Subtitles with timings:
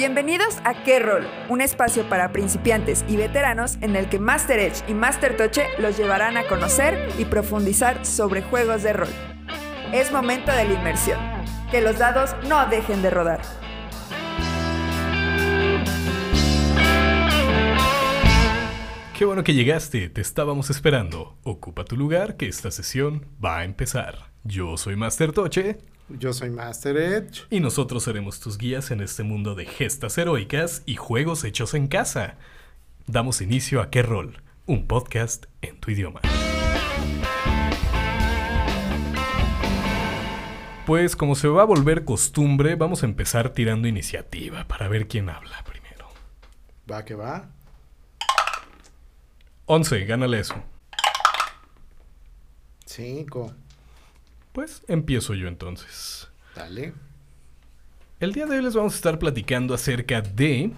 [0.00, 4.82] Bienvenidos a Qué Rol, un espacio para principiantes y veteranos en el que Master Edge
[4.88, 9.10] y Master Toche los llevarán a conocer y profundizar sobre juegos de rol.
[9.92, 11.20] Es momento de la inmersión.
[11.70, 13.42] Que los dados no dejen de rodar.
[19.18, 21.36] Qué bueno que llegaste, te estábamos esperando.
[21.42, 24.30] Ocupa tu lugar que esta sesión va a empezar.
[24.44, 25.76] Yo soy Master Toche.
[26.18, 27.42] Yo soy Master Edge.
[27.50, 31.86] Y nosotros seremos tus guías en este mundo de gestas heroicas y juegos hechos en
[31.86, 32.36] casa.
[33.06, 36.20] Damos inicio a Qué Rol, un podcast en tu idioma.
[40.84, 45.30] Pues como se va a volver costumbre, vamos a empezar tirando iniciativa para ver quién
[45.30, 46.08] habla primero.
[46.90, 47.50] Va que va.
[49.66, 50.56] 11, gánale eso.
[52.84, 53.54] Cinco.
[54.52, 56.28] Pues empiezo yo entonces.
[56.56, 56.92] Dale.
[58.18, 60.72] El día de hoy les vamos a estar platicando acerca de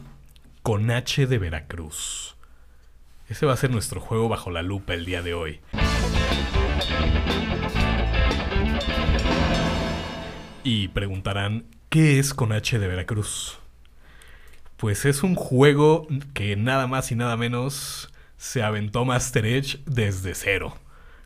[0.62, 2.37] Con H de Veracruz.
[3.29, 5.61] Ese va a ser nuestro juego bajo la lupa el día de hoy.
[10.64, 13.59] Y preguntarán, ¿qué es Con H de Veracruz?
[14.77, 20.34] Pues es un juego que nada más y nada menos se aventó Master Edge desde
[20.34, 20.77] cero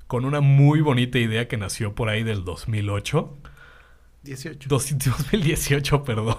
[0.07, 3.37] con una muy bonita idea que nació por ahí del 2008.
[4.23, 4.69] 18.
[4.69, 6.37] 2018, perdón.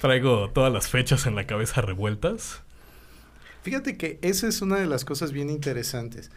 [0.00, 2.62] Traigo todas las fechas en la cabeza revueltas.
[3.62, 6.30] Fíjate que esa es una de las cosas bien interesantes.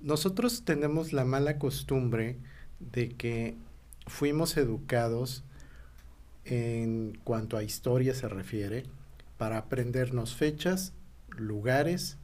[0.00, 2.38] Nosotros tenemos la mala costumbre
[2.78, 3.56] de que
[4.06, 5.44] fuimos educados
[6.46, 8.86] en cuanto a historia se refiere
[9.36, 10.94] para aprendernos fechas,
[11.28, 12.16] lugares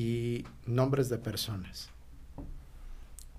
[0.00, 1.90] y nombres de personas.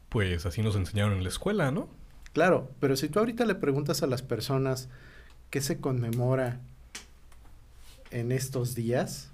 [0.10, 1.90] Pues así nos enseñaron en la escuela, ¿no?
[2.34, 4.88] Claro, pero si tú ahorita le preguntas a las personas
[5.50, 6.60] qué se conmemora
[8.12, 9.32] en estos días,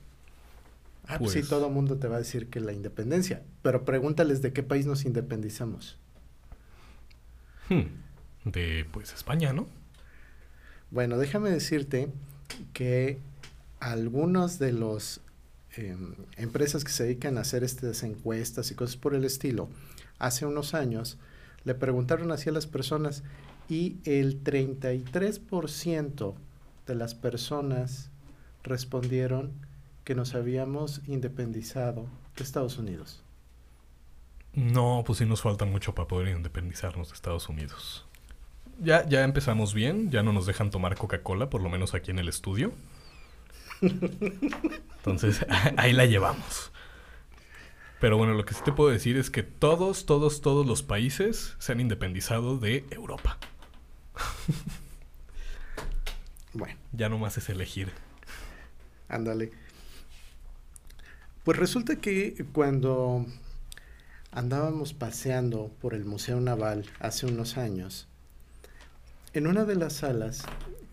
[1.06, 3.84] ah, pues, sí, pues todo el mundo te va a decir que la independencia, pero
[3.84, 5.97] pregúntales de qué país nos independizamos.
[7.68, 7.88] Hmm,
[8.46, 9.68] de, pues, España, ¿no?
[10.91, 12.07] Bueno, déjame decirte
[12.72, 13.19] que
[13.81, 15.19] algunos de los
[16.35, 19.69] empresas que se dedican a hacer estas encuestas y cosas por el estilo,
[20.19, 21.17] hace unos años
[21.63, 23.23] le preguntaron así a las personas
[23.69, 26.35] y el 33%
[26.85, 28.09] de las personas
[28.63, 29.51] respondieron
[30.03, 32.07] que nos habíamos independizado
[32.38, 33.21] de Estados Unidos.
[34.53, 38.05] No, pues sí nos falta mucho para poder independizarnos de Estados Unidos.
[38.79, 42.19] Ya, ya empezamos bien, ya no nos dejan tomar Coca-Cola, por lo menos aquí en
[42.19, 42.71] el estudio.
[43.81, 45.45] Entonces,
[45.77, 46.71] ahí la llevamos.
[47.99, 51.55] Pero bueno, lo que sí te puedo decir es que todos, todos, todos los países
[51.57, 53.39] se han independizado de Europa.
[56.53, 56.77] bueno.
[56.91, 57.91] Ya nomás es elegir.
[59.09, 59.51] Ándale.
[61.44, 63.25] Pues resulta que cuando
[64.31, 68.07] andábamos paseando por el Museo Naval hace unos años,
[69.33, 70.44] en una de las salas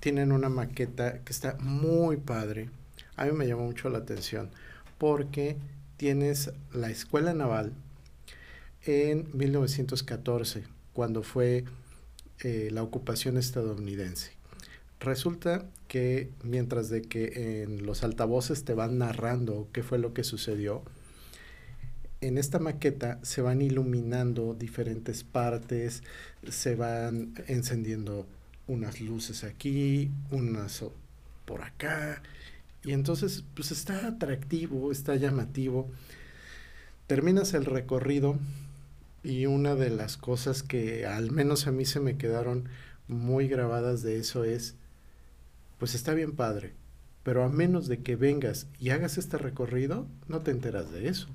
[0.05, 2.69] tienen una maqueta que está muy padre.
[3.17, 4.51] A mí me llamó mucho la atención
[4.99, 5.57] porque
[5.97, 7.73] tienes la escuela naval
[8.85, 11.65] en 1914, cuando fue
[12.41, 14.33] eh, la ocupación estadounidense.
[15.01, 20.23] Resulta que mientras de que en los altavoces te van narrando qué fue lo que
[20.23, 20.83] sucedió,
[22.21, 26.03] en esta maqueta se van iluminando diferentes partes,
[26.47, 28.27] se van encendiendo
[28.67, 30.85] unas luces aquí, unas
[31.45, 32.23] por acá.
[32.85, 35.91] Y entonces, pues está atractivo, está llamativo.
[37.07, 38.39] Terminas el recorrido
[39.23, 42.69] y una de las cosas que al menos a mí se me quedaron
[43.09, 44.77] muy grabadas de eso es,
[45.79, 46.73] pues está bien padre,
[47.23, 51.29] pero a menos de que vengas y hagas este recorrido, no te enteras de eso.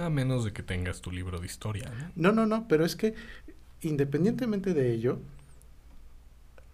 [0.00, 1.92] A menos de que tengas tu libro de historia.
[2.16, 3.14] No, no, no, pero es que
[3.82, 5.20] independientemente de ello,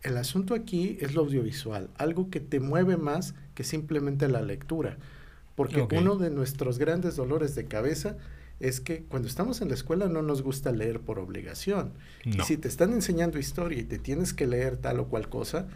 [0.02, 4.98] el asunto aquí es lo audiovisual, algo que te mueve más que simplemente la lectura.
[5.54, 8.16] Porque uno de nuestros grandes dolores de cabeza
[8.58, 11.92] es que cuando estamos en la escuela no nos gusta leer por obligación.
[12.24, 15.68] Y si te están enseñando historia y te tienes que leer tal o cual cosa,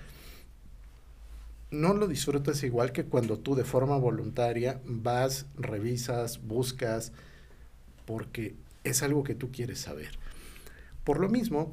[1.71, 7.13] no lo disfrutas igual que cuando tú de forma voluntaria vas, revisas, buscas,
[8.07, 8.55] porque
[8.85, 10.11] es algo que tú quieres saber.
[11.05, 11.73] Por lo mismo,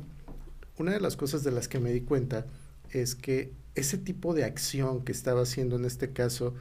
[0.78, 2.46] una de las cosas de las que me di cuenta
[2.92, 6.54] es que ese tipo de acción que estaba haciendo en este caso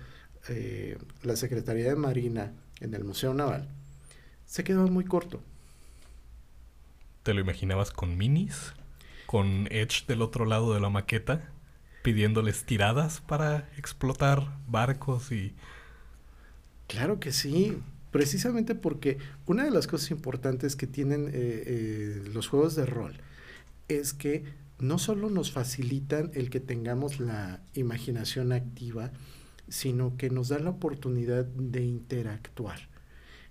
[0.49, 3.69] eh, la Secretaría de Marina en el Museo Naval,
[4.47, 5.41] se quedó muy corto.
[7.23, 8.75] ¿Te lo imaginabas con minis?
[9.27, 11.53] ¿Con Edge del otro lado de la maqueta?
[12.03, 15.55] pidiéndoles tiradas para explotar barcos y...
[16.89, 17.79] Claro que sí,
[18.11, 23.17] precisamente porque una de las cosas importantes que tienen eh, eh, los juegos de rol
[23.99, 24.45] es que
[24.79, 29.13] no solo nos facilitan el que tengamos la imaginación activa,
[29.69, 32.89] sino que nos da la oportunidad de interactuar.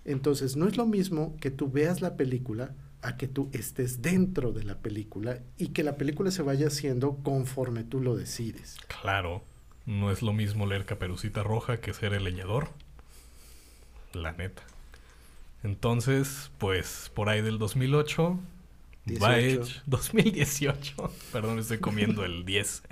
[0.04, 4.52] Entonces, no es lo mismo que tú veas la película a que tú estés dentro
[4.52, 8.76] de la película y que la película se vaya haciendo conforme tú lo decides.
[9.00, 9.42] Claro,
[9.86, 12.68] no es lo mismo leer Caperucita Roja que ser el leñador.
[14.12, 14.62] La neta.
[15.64, 18.38] Entonces, pues por ahí del 2008,
[19.06, 22.82] 2018, perdón, estoy comiendo el 10.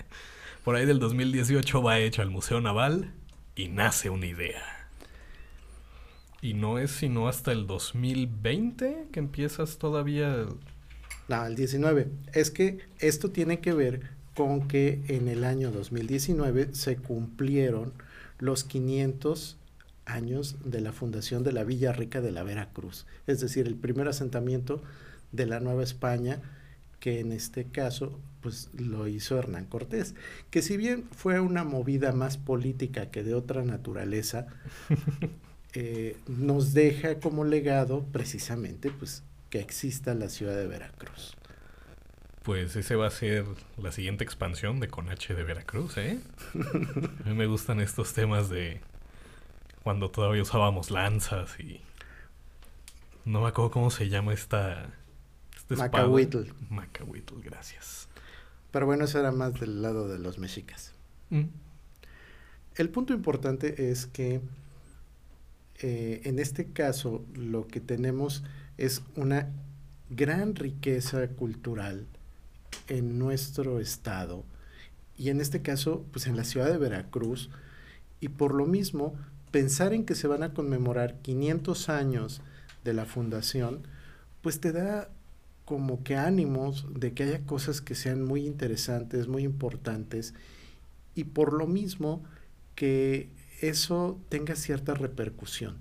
[0.64, 3.12] Por ahí del 2018 va hecho al Museo Naval
[3.54, 4.62] y nace una idea.
[6.42, 10.46] Y no es sino hasta el 2020 que empiezas todavía.
[11.28, 12.08] No, el 19.
[12.32, 17.92] Es que esto tiene que ver con que en el año 2019 se cumplieron
[18.38, 19.58] los 500
[20.06, 24.08] años de la fundación de la Villa Rica de la Veracruz, es decir, el primer
[24.08, 24.82] asentamiento
[25.32, 26.40] de la Nueva España,
[26.98, 30.14] que en este caso pues lo hizo Hernán Cortés,
[30.50, 34.46] que si bien fue una movida más política que de otra naturaleza,
[35.74, 41.36] eh, nos deja como legado precisamente pues que exista la ciudad de Veracruz.
[42.42, 43.44] Pues ese va a ser
[43.76, 46.18] la siguiente expansión de Conache de Veracruz, ¿eh?
[47.24, 48.80] a mí me gustan estos temas de
[49.82, 51.80] cuando todavía usábamos lanzas y
[53.24, 54.88] no me acuerdo cómo se llama esta
[55.70, 56.52] Macahuitl.
[56.68, 58.08] Macahuitl, gracias.
[58.70, 60.92] Pero bueno, eso era más del lado de los mexicas.
[61.30, 61.44] Mm.
[62.76, 64.40] El punto importante es que
[65.82, 68.44] eh, en este caso lo que tenemos
[68.76, 69.48] es una
[70.10, 72.06] gran riqueza cultural
[72.88, 74.44] en nuestro estado
[75.16, 77.50] y en este caso pues en la ciudad de Veracruz
[78.20, 79.14] y por lo mismo
[79.50, 82.40] pensar en que se van a conmemorar 500 años
[82.84, 83.82] de la fundación
[84.42, 85.08] pues te da
[85.70, 90.34] como que ánimos de que haya cosas que sean muy interesantes, muy importantes,
[91.14, 92.24] y por lo mismo
[92.74, 93.28] que
[93.60, 95.76] eso tenga cierta repercusión.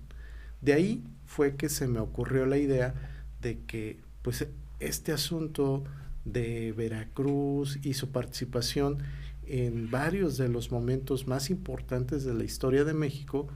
[0.62, 2.94] De ahí fue que se me ocurrió la idea
[3.42, 4.46] de que pues
[4.80, 5.84] este asunto
[6.24, 9.00] de Veracruz y su participación
[9.48, 13.48] en varios de los momentos más importantes de la historia de México,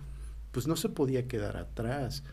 [0.51, 2.23] pues no se podía quedar atrás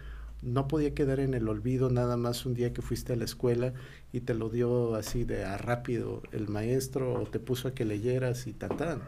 [0.42, 3.72] no podía quedar en el olvido nada más un día que fuiste a la escuela
[4.12, 7.84] y te lo dio así de a rápido el maestro o te puso a que
[7.84, 9.02] leyeras y tan tan.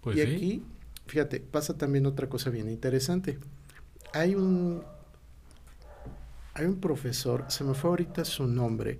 [0.00, 0.62] Pues y aquí,
[1.06, 3.38] fíjate, pasa también otra cosa bien interesante.
[4.14, 4.82] Hay un
[6.54, 8.98] hay un profesor, se me fue ahorita su nombre.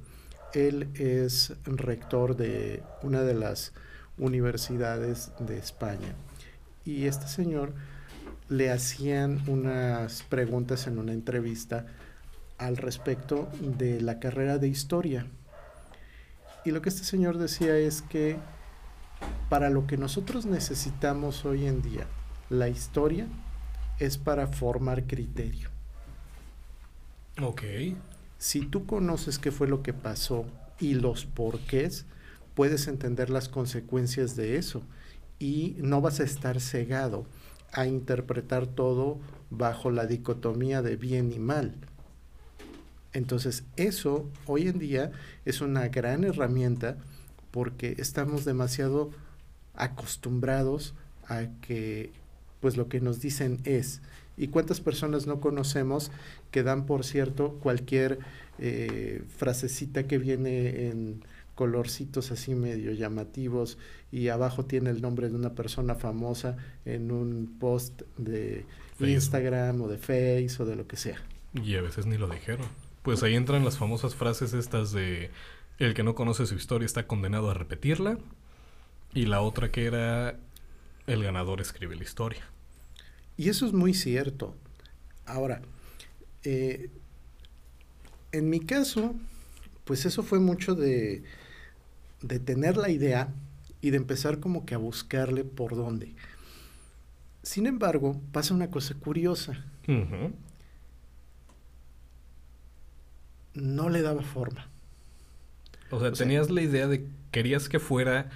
[0.54, 3.72] Él es rector de una de las
[4.19, 6.14] universidades de España.
[6.84, 7.72] Y este señor
[8.52, 11.87] le hacían unas preguntas en una entrevista
[12.58, 15.26] al respecto de la carrera de historia.
[16.64, 18.37] Y lo que este señor decía es que
[19.49, 22.06] para lo que nosotros necesitamos hoy en día,
[22.50, 23.26] la historia
[23.99, 25.70] es para formar criterio.
[27.40, 27.62] Ok.
[28.37, 30.44] Si tú conoces qué fue lo que pasó
[30.78, 32.04] y los porqués,
[32.54, 34.82] puedes entender las consecuencias de eso
[35.38, 37.26] y no vas a estar cegado
[37.73, 39.19] a interpretar todo
[39.50, 41.75] bajo la dicotomía de bien y mal.
[43.12, 45.12] Entonces, eso hoy en día
[45.45, 46.97] es una gran herramienta
[47.50, 49.11] porque estamos demasiado
[49.75, 50.95] acostumbrados
[51.29, 52.12] a que
[52.61, 54.00] pues lo que nos dicen es
[54.37, 56.11] y cuántas personas no conocemos
[56.50, 58.19] que dan por cierto cualquier
[58.59, 61.23] eh, frasecita que viene en
[61.62, 63.78] colorcitos así medio llamativos
[64.11, 68.66] y abajo tiene el nombre de una persona famosa en un post de
[68.99, 71.23] Instagram o de Face o de lo que sea.
[71.54, 72.66] Y a veces ni lo dijeron.
[73.04, 75.31] Pues ahí entran las famosas frases estas de
[75.78, 78.19] el que no conoce su historia está condenado a repetirla
[79.14, 80.37] y la otra que era
[81.07, 82.42] el ganador escribe la historia.
[83.37, 84.57] Y eso es muy cierto.
[85.26, 85.62] Ahora,
[86.42, 86.90] eh,
[88.33, 89.14] en mi caso,
[89.85, 91.23] pues eso fue mucho de
[92.23, 93.35] de tener la idea
[93.81, 96.14] y de empezar como que a buscarle por dónde.
[97.43, 99.64] Sin embargo, pasa una cosa curiosa.
[103.55, 104.69] No le daba forma.
[105.91, 108.31] O sea, tenías la idea de querías que fuera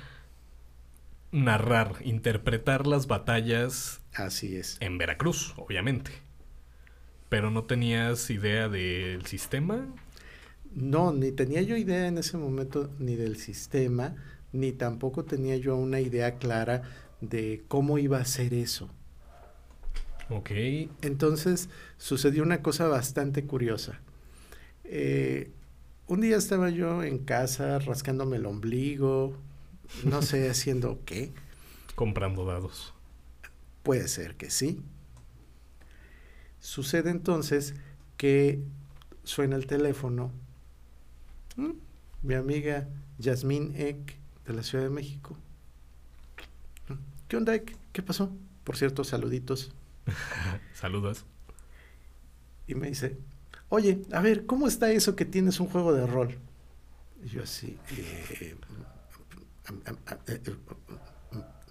[1.33, 4.01] narrar, interpretar las batallas.
[4.15, 4.77] Así es.
[4.81, 6.11] En Veracruz, obviamente.
[7.29, 9.87] Pero no tenías idea del sistema.
[10.77, 14.15] No, ni tenía yo idea en ese momento ni del sistema,
[14.53, 16.83] ni tampoco tenía yo una idea clara
[17.23, 18.91] de cómo iba a ser eso.
[20.29, 20.51] Ok.
[21.01, 24.01] Entonces sucedió una cosa bastante curiosa.
[24.85, 25.51] Eh,
[26.09, 29.35] un día estaba yo en casa rascándome el ombligo,
[30.05, 31.33] no sé haciendo qué.
[31.95, 32.93] Comprando dados.
[33.83, 34.83] Puede ser que sí.
[36.61, 37.75] Sucede entonces
[38.19, 38.61] que
[39.25, 40.33] suena el teléfono.
[41.57, 41.73] ¿Mm?
[42.23, 45.37] Mi amiga Yasmín Eck de la Ciudad de México.
[47.29, 47.77] ¿Qué onda, Eck?
[47.93, 48.31] ¿Qué pasó?
[48.63, 49.73] Por cierto, saluditos.
[50.75, 51.25] Saludos.
[52.69, 53.17] Y me dice,
[53.69, 56.37] oye, a ver, ¿cómo está eso que tienes un juego de rol?
[57.25, 58.55] Y yo así, eh,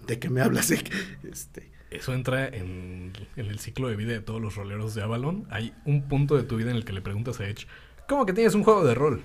[0.06, 0.70] ¿de qué me hablas?
[0.70, 5.46] Este, Eso entra en, en, el ciclo de vida de todos los roleros de Avalon.
[5.50, 7.66] Hay un punto de tu vida en el que le preguntas a Edge,
[8.08, 9.22] ¿cómo que tienes un juego de rol?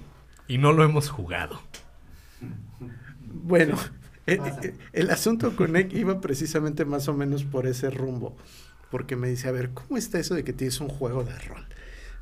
[0.51, 1.61] Y no lo hemos jugado.
[3.21, 3.77] Bueno,
[4.25, 4.41] el,
[4.91, 8.35] el, asunto con Nick iba precisamente más o menos por ese rumbo
[8.91, 11.65] porque me dice, a ver, ¿cómo está eso de que tienes un juego de rol?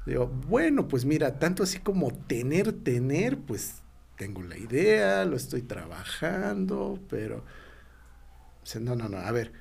[0.05, 3.81] Digo, bueno, pues mira, tanto así como tener, tener, pues
[4.15, 7.43] tengo la idea, lo estoy trabajando, pero...
[8.75, 9.51] O no, no, no, a ver,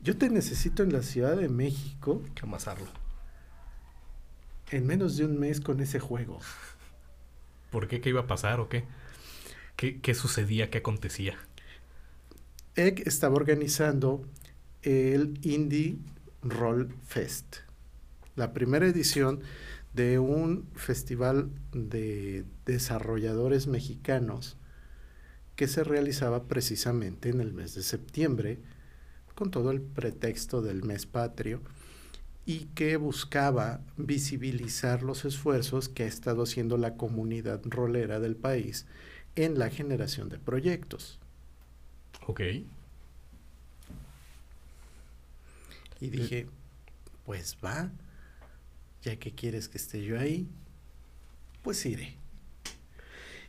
[0.00, 2.20] yo te necesito en la Ciudad de México.
[2.34, 2.88] Que amasarlo.
[4.72, 6.40] En menos de un mes con ese juego.
[7.72, 8.00] ¿Por qué?
[8.00, 8.84] ¿Qué iba a pasar o qué?
[9.74, 10.70] ¿Qué, qué sucedía?
[10.70, 11.36] ¿Qué acontecía?
[12.76, 14.24] Egg estaba organizando
[14.82, 15.98] el Indie
[16.42, 17.56] Roll Fest,
[18.36, 19.40] la primera edición
[19.94, 24.56] de un festival de desarrolladores mexicanos
[25.56, 28.58] que se realizaba precisamente en el mes de septiembre,
[29.34, 31.62] con todo el pretexto del mes patrio,
[32.44, 38.86] y que buscaba visibilizar los esfuerzos que ha estado haciendo la comunidad rolera del país
[39.36, 41.18] en la generación de proyectos.
[42.26, 42.40] Ok.
[46.00, 46.48] Y dije,
[47.24, 47.92] pues va,
[49.02, 50.48] ya que quieres que esté yo ahí,
[51.62, 52.21] pues iré.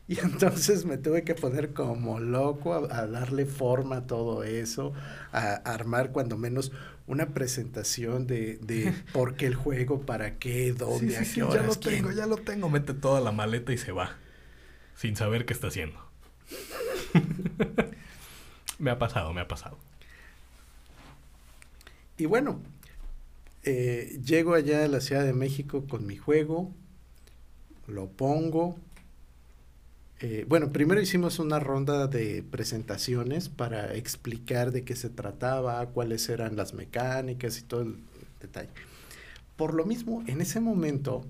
[0.08, 4.92] Y entonces me tuve que poner como loco a, darle forma a todo eso,
[5.32, 6.72] a, armar cuando menos
[7.06, 11.66] una presentación de, de por qué el juego, para qué, dónde, a qué horas, Ya
[11.66, 12.68] lo tengo, ya lo tengo.
[12.68, 14.16] Mete toda la maleta y se va,
[14.94, 15.98] sin saber qué está haciendo.
[18.78, 19.78] me ha pasado, me ha pasado.
[22.16, 22.60] Y bueno,
[23.64, 26.70] eh, llego allá a la Ciudad de México con mi juego,
[27.86, 28.78] lo pongo.
[30.26, 36.26] Eh, bueno, primero hicimos una ronda de presentaciones para explicar de qué se trataba, cuáles
[36.30, 37.98] eran las mecánicas y todo el
[38.40, 38.70] detalle.
[39.56, 41.26] Por lo mismo, en ese momento,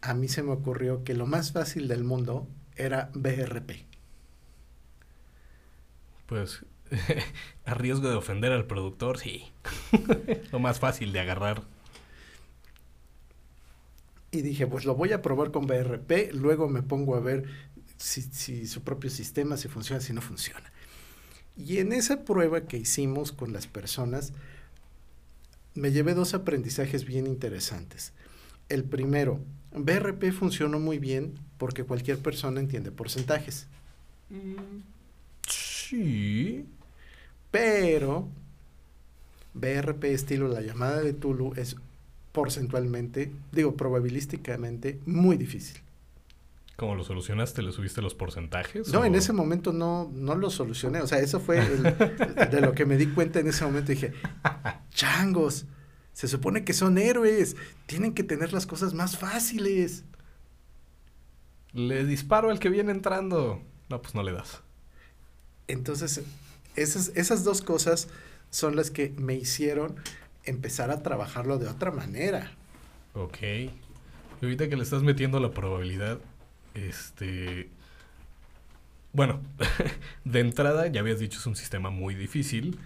[0.00, 2.46] a mí se me ocurrió que lo más fácil del mundo
[2.76, 3.84] era BRP.
[6.26, 6.64] Pues
[7.64, 9.42] a riesgo de ofender al productor, sí.
[10.52, 11.64] lo más fácil de agarrar.
[14.36, 17.44] Y dije, pues lo voy a probar con BRP, luego me pongo a ver
[17.96, 20.70] si, si su propio sistema, si funciona, si no funciona.
[21.56, 24.34] Y en esa prueba que hicimos con las personas,
[25.74, 28.12] me llevé dos aprendizajes bien interesantes.
[28.68, 29.40] El primero,
[29.74, 33.66] BRP funcionó muy bien porque cualquier persona entiende porcentajes.
[34.28, 34.82] Mm,
[35.48, 36.66] sí.
[37.50, 38.28] Pero
[39.54, 41.76] BRP estilo la llamada de Tulu es
[42.36, 45.80] porcentualmente, digo, probabilísticamente muy difícil.
[46.76, 47.62] ¿Cómo lo solucionaste?
[47.62, 48.92] ¿Le subiste los porcentajes?
[48.92, 51.00] No, en ese momento no, no lo solucioné.
[51.00, 51.62] O sea, eso fue
[52.50, 53.90] de lo que me di cuenta en ese momento.
[53.90, 54.12] Dije,
[54.90, 55.64] changos,
[56.12, 57.56] se supone que son héroes.
[57.86, 60.04] Tienen que tener las cosas más fáciles.
[61.72, 63.62] Le disparo al que viene entrando.
[63.88, 64.60] No, pues no le das.
[65.68, 66.20] Entonces,
[66.74, 68.08] esas, esas dos cosas
[68.50, 69.96] son las que me hicieron
[70.46, 72.52] empezar a trabajarlo de otra manera.
[73.14, 73.42] Ok.
[73.42, 73.70] Y
[74.42, 76.18] ahorita que le estás metiendo la probabilidad,
[76.74, 77.68] este...
[79.12, 79.40] Bueno,
[80.24, 82.78] de entrada ya habías dicho es un sistema muy difícil.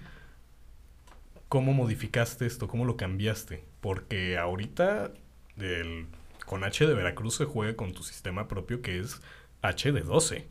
[1.48, 2.68] ¿Cómo modificaste esto?
[2.68, 3.64] ¿Cómo lo cambiaste?
[3.80, 5.10] Porque ahorita
[5.56, 6.06] el,
[6.46, 9.20] con H de Veracruz se juega con tu sistema propio que es
[9.62, 10.46] H de 12.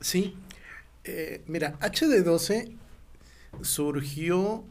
[0.00, 0.36] Sí,
[1.04, 2.72] eh, mira, HD12
[3.62, 4.64] surgió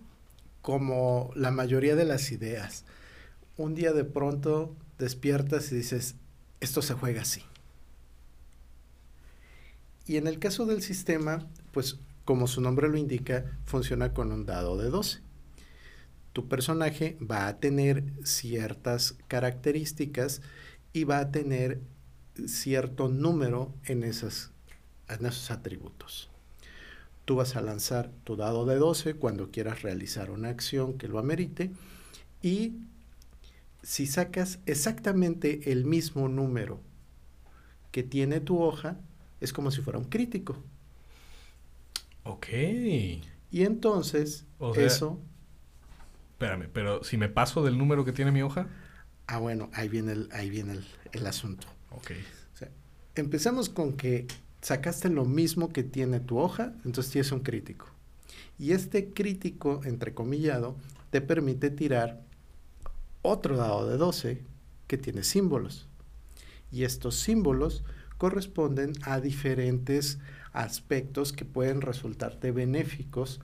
[0.61, 2.85] como la mayoría de las ideas.
[3.57, 6.15] Un día de pronto despiertas y dices,
[6.59, 7.43] esto se juega así.
[10.05, 14.45] Y en el caso del sistema, pues como su nombre lo indica, funciona con un
[14.45, 15.19] dado de 12.
[16.33, 20.41] Tu personaje va a tener ciertas características
[20.93, 21.81] y va a tener
[22.47, 24.51] cierto número en esas
[25.09, 26.30] en esos atributos.
[27.31, 31.17] Tú vas a lanzar tu dado de 12 cuando quieras realizar una acción que lo
[31.17, 31.71] amerite
[32.41, 32.73] y
[33.83, 36.81] si sacas exactamente el mismo número
[37.93, 38.97] que tiene tu hoja,
[39.39, 40.61] es como si fuera un crítico.
[42.25, 42.47] Ok.
[43.49, 45.19] Y entonces, O sea- eso...
[46.33, 48.67] Espérame, pero si me paso del número que tiene mi hoja.
[49.27, 51.67] Ah, bueno, ahí viene el, ahí viene el, el asunto.
[51.91, 52.11] Ok.
[52.53, 52.69] O sea,
[53.15, 54.27] empezamos con que
[54.61, 57.87] sacaste lo mismo que tiene tu hoja, entonces tienes un crítico.
[58.59, 60.75] Y este crítico, entrecomillado,
[61.09, 62.21] te permite tirar
[63.21, 64.41] otro dado de 12
[64.87, 65.87] que tiene símbolos.
[66.71, 67.83] Y estos símbolos
[68.17, 70.19] corresponden a diferentes
[70.53, 73.41] aspectos que pueden resultarte benéficos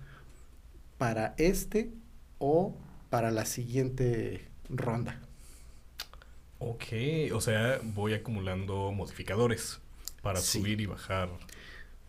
[0.98, 1.92] para este
[2.38, 2.76] o
[3.10, 5.20] para la siguiente ronda.
[6.60, 6.84] Ok.
[7.34, 9.80] O sea, voy acumulando modificadores
[10.22, 10.60] para Sí.
[10.60, 11.30] subir y bajar.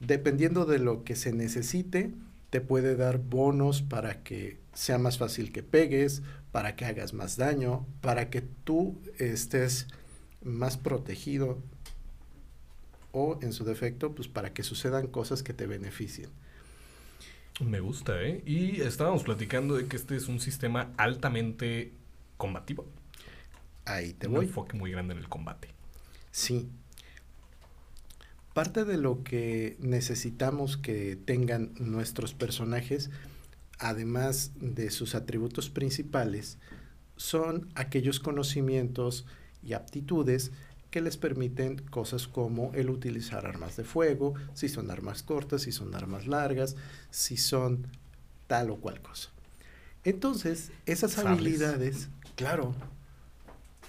[0.01, 2.13] Dependiendo de lo que se necesite,
[2.51, 6.23] te puede dar bonos para que sea más fácil que pegues,
[6.53, 9.87] para que hagas más daño, para que tú estés
[10.43, 11.59] más protegido
[13.13, 16.31] o en su defecto, pues para que sucedan cosas que te beneficien.
[17.61, 18.43] Me gusta, ¿eh?
[18.47, 21.93] Y estábamos platicando de que este es un sistema altamente
[22.37, 22.87] combativo.
[23.85, 24.47] Ahí te un voy.
[24.47, 25.69] enfoque muy grande en el combate.
[26.31, 26.69] Sí.
[28.59, 33.09] Parte de lo que necesitamos que tengan nuestros personajes,
[33.79, 36.59] además de sus atributos principales,
[37.15, 39.27] son aquellos conocimientos
[39.63, 40.51] y aptitudes
[40.91, 45.71] que les permiten cosas como el utilizar armas de fuego, si son armas cortas, si
[45.71, 46.75] son armas largas,
[47.13, 47.87] si son
[48.49, 49.31] tal o cual cosa.
[50.03, 51.33] Entonces, esas Sables.
[51.33, 52.75] habilidades, claro,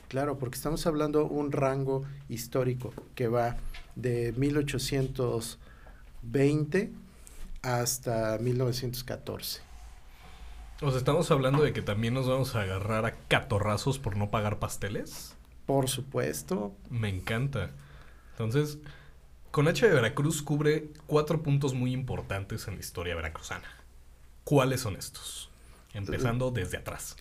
[0.09, 3.55] claro, porque estamos hablando un rango histórico que va
[3.95, 6.91] de 1820
[7.61, 9.61] hasta 1914.
[10.81, 14.29] O sea, estamos hablando de que también nos vamos a agarrar a catorrazos por no
[14.29, 15.35] pagar pasteles.
[15.65, 17.71] Por supuesto, Me encanta.
[18.31, 18.79] Entonces,
[19.51, 23.67] con H de Veracruz cubre cuatro puntos muy importantes en la historia veracruzana.
[24.45, 25.49] ¿Cuáles son estos?
[25.93, 27.17] Empezando desde atrás.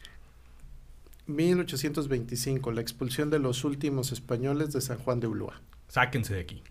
[1.29, 5.61] 1825, la expulsión de los últimos españoles de San Juan de Ulúa.
[5.89, 6.63] Sáquense de aquí.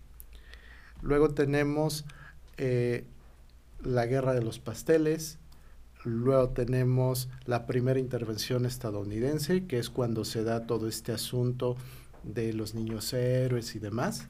[1.00, 2.04] Luego tenemos
[2.56, 3.04] eh,
[3.82, 5.38] la guerra de los pasteles.
[6.04, 11.76] Luego tenemos la primera intervención estadounidense, que es cuando se da todo este asunto
[12.24, 14.28] de los niños héroes y demás.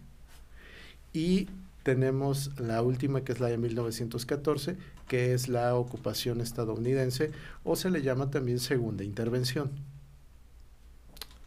[1.12, 1.48] Y
[1.82, 7.30] tenemos la última, que es la de 1914, que es la ocupación estadounidense,
[7.64, 9.70] o se le llama también segunda intervención.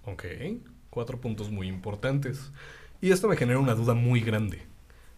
[0.06, 0.26] Ok.
[0.90, 2.52] Cuatro puntos muy importantes.
[3.02, 4.64] Y esto me genera una duda muy grande.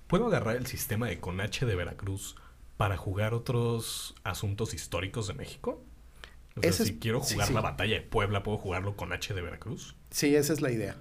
[0.08, 2.36] ¿Puedo agarrar el sistema de con H de Veracruz
[2.78, 5.84] para jugar otros asuntos históricos de México?
[6.56, 7.54] O sea, es- si quiero sí, jugar sí.
[7.54, 9.96] la batalla de Puebla, ¿puedo jugarlo con H de Veracruz?
[10.12, 10.98] Sí, esa es la idea.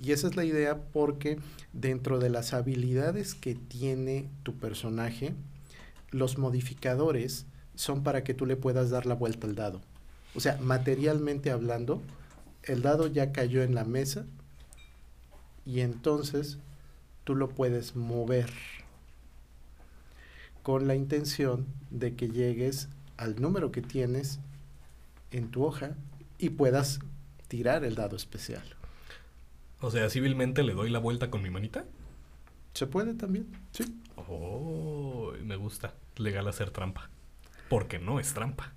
[0.00, 1.38] Y esa es la idea porque
[1.72, 5.34] dentro de las habilidades que tiene tu personaje,
[6.10, 9.80] los modificadores son para que tú le puedas dar la vuelta al dado.
[10.36, 12.00] O sea, materialmente hablando,
[12.68, 14.26] el dado ya cayó en la mesa
[15.66, 16.58] y entonces
[17.24, 18.50] tú lo puedes mover
[20.62, 24.38] con la intención de que llegues al número que tienes
[25.30, 25.96] en tu hoja
[26.38, 27.00] y puedas
[27.48, 28.62] tirar el dado especial.
[29.80, 31.84] O sea, civilmente le doy la vuelta con mi manita.
[32.74, 33.46] ¿Se puede también?
[33.72, 33.84] Sí.
[34.16, 35.94] Oh, me gusta.
[36.16, 37.08] Legal hacer trampa.
[37.68, 38.72] Porque no es trampa.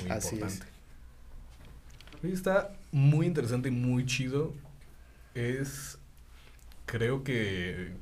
[0.00, 0.32] Muy Así es.
[0.34, 0.66] importante.
[0.66, 0.73] Oye,
[2.32, 4.54] Está muy interesante y muy chido.
[5.34, 5.98] Es.
[6.86, 7.94] Creo que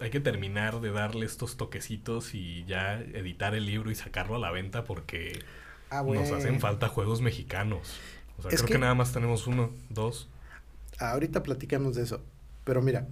[0.00, 4.38] hay que terminar de darle estos toquecitos y ya editar el libro y sacarlo a
[4.40, 5.44] la venta porque
[5.90, 8.04] Ah, nos hacen falta juegos mexicanos.
[8.38, 8.74] O sea, Es creo que...
[8.74, 10.28] que- nada más tenemos uno, dos.
[11.00, 12.22] Ahorita platicamos de eso.
[12.64, 13.08] Pero mira,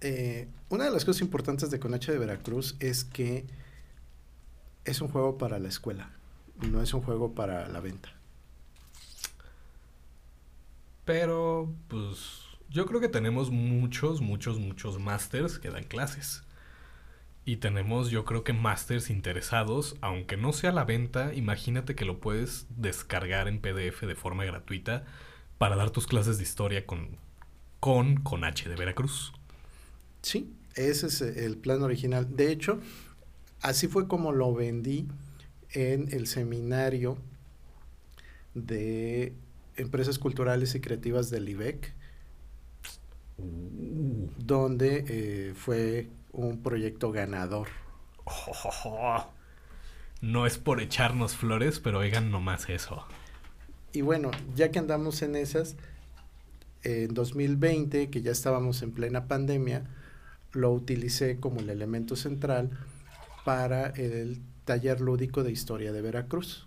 [0.00, 3.46] eh, una de las cosas importantes de Conacha de Veracruz es que
[4.86, 6.10] es un juego para la escuela,
[6.56, 8.15] no es un juego para la venta.
[11.06, 16.42] Pero, pues, yo creo que tenemos muchos, muchos, muchos masters que dan clases.
[17.44, 22.18] Y tenemos, yo creo que masters interesados, aunque no sea la venta, imagínate que lo
[22.18, 25.04] puedes descargar en PDF de forma gratuita
[25.58, 27.16] para dar tus clases de historia con,
[27.78, 29.32] con, con H de Veracruz.
[30.22, 32.34] Sí, ese es el plan original.
[32.34, 32.80] De hecho,
[33.60, 35.06] así fue como lo vendí
[35.70, 37.16] en el seminario
[38.54, 39.34] de
[39.76, 41.94] empresas culturales y creativas del IBEC.
[43.38, 47.68] Uh, donde eh, fue un proyecto ganador.
[50.22, 53.04] No es por echarnos flores, pero oigan nomás eso.
[53.92, 55.76] Y bueno, ya que andamos en esas,
[56.82, 59.84] en 2020, que ya estábamos en plena pandemia,
[60.52, 62.70] lo utilicé como el elemento central
[63.44, 66.65] para el taller lúdico de historia de Veracruz.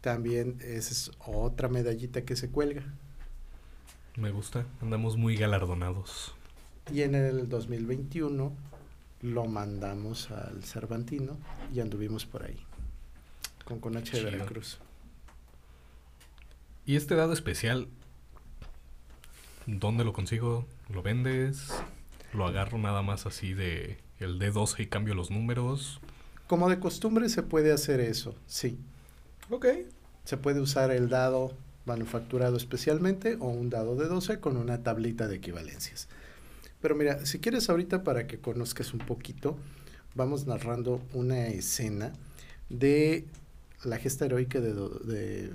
[0.00, 2.82] También esa es otra medallita que se cuelga.
[4.16, 6.34] Me gusta, andamos muy galardonados.
[6.92, 8.52] Y en el 2021
[9.22, 11.36] lo mandamos al Cervantino
[11.74, 12.58] y anduvimos por ahí.
[13.64, 14.30] Con Conache de.
[14.30, 14.78] Veracruz.
[16.86, 17.88] ¿Y este dado especial?
[19.66, 20.64] ¿Dónde lo consigo?
[20.88, 21.68] ¿Lo vendes?
[22.32, 26.00] ¿Lo agarro nada más así de el D12 y cambio los números?
[26.46, 28.78] Como de costumbre se puede hacer eso, sí.
[29.50, 29.66] Ok.
[30.24, 31.56] Se puede usar el dado
[31.86, 36.08] manufacturado especialmente o un dado de 12 con una tablita de equivalencias.
[36.80, 39.56] Pero mira, si quieres ahorita para que conozcas un poquito,
[40.14, 42.12] vamos narrando una escena
[42.68, 43.24] de
[43.84, 45.50] la gesta heroica de, de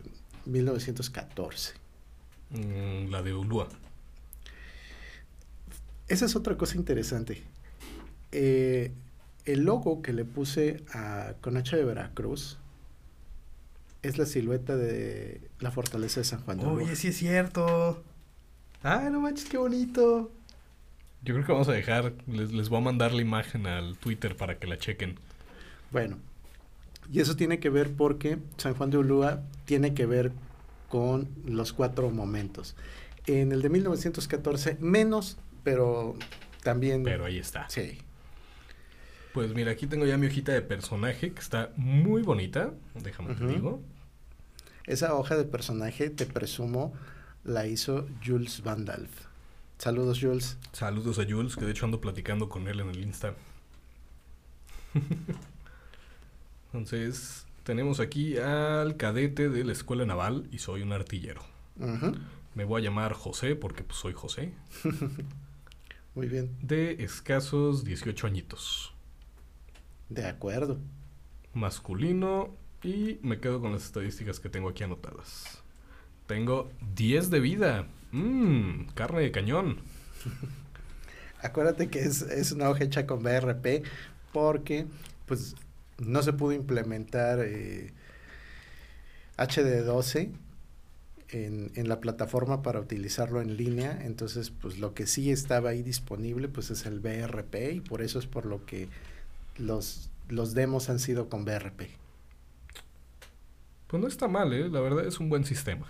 [0.46, 1.74] 1914.
[2.50, 3.70] Mm, la de Ulúa.
[6.08, 7.44] Esa es otra cosa interesante.
[8.32, 8.92] Eh,
[9.46, 12.58] el logo que le puse a Conacha de Veracruz
[14.04, 16.84] es la silueta de la fortaleza de San Juan de Ulúa.
[16.84, 18.04] Oye, sí es cierto.
[18.84, 20.32] Ay, no manches, qué bonito.
[21.24, 24.36] Yo creo que vamos a dejar, les, les voy a mandar la imagen al Twitter
[24.36, 25.18] para que la chequen.
[25.92, 26.18] Bueno,
[27.12, 30.34] y eso tiene que ver porque San Juan de Ulúa tiene que ver
[30.90, 32.76] con los cuatro momentos.
[33.26, 36.16] En el de 1914, menos, pero
[36.62, 37.04] también...
[37.04, 37.70] Pero ahí está.
[37.70, 38.00] Sí.
[39.34, 42.72] Pues mira, aquí tengo ya mi hojita de personaje que está muy bonita.
[43.02, 43.54] Déjame te Ujú.
[43.54, 43.82] digo.
[44.86, 46.94] Esa hoja de personaje, te presumo,
[47.44, 49.12] la hizo Jules Vandalf.
[49.78, 50.58] Saludos, Jules.
[50.72, 53.34] Saludos a Jules, que de hecho ando platicando con él en el Insta.
[56.74, 61.42] Entonces, tenemos aquí al cadete de la escuela naval y soy un artillero.
[62.56, 64.54] Me voy a llamar José porque pues, soy José.
[66.16, 68.94] Muy bien, De escasos 18 añitos.
[70.10, 70.78] de acuerdo.
[71.54, 72.52] Masculino
[72.84, 75.60] y me quedo con las estadísticas que tengo aquí anotadas.
[76.28, 77.88] Tengo 10 de vida.
[78.12, 79.80] Mmm, carne de cañón.
[81.42, 83.84] Acuérdate que es, es una hoja hecha con BRP
[84.32, 84.86] porque
[85.26, 85.56] pues
[86.00, 87.92] no se pudo implementar eh,
[89.38, 90.32] HD12
[91.30, 94.00] en, en la plataforma para utilizarlo en línea.
[94.04, 98.20] Entonces, pues lo que sí estaba ahí disponible pues es el BRP y por eso
[98.20, 98.88] es por lo que
[99.58, 102.03] los, los demos han sido con BRP.
[103.94, 104.70] Pues no está mal, ¿eh?
[104.70, 105.86] La verdad es un buen sistema.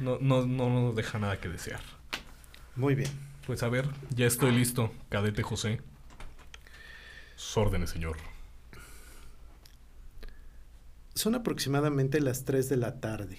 [0.00, 1.80] No, no, no nos deja nada que desear.
[2.74, 3.08] Muy bien.
[3.46, 5.80] Pues a ver, ya estoy listo, cadete José.
[7.36, 8.16] Sus órdenes, señor.
[11.14, 13.38] Son aproximadamente las 3 de la tarde.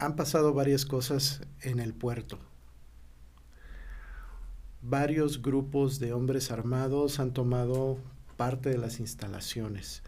[0.00, 2.38] Han pasado varias cosas en el puerto.
[4.82, 7.98] Varios grupos de hombres armados han tomado
[8.44, 10.02] parte de las instalaciones.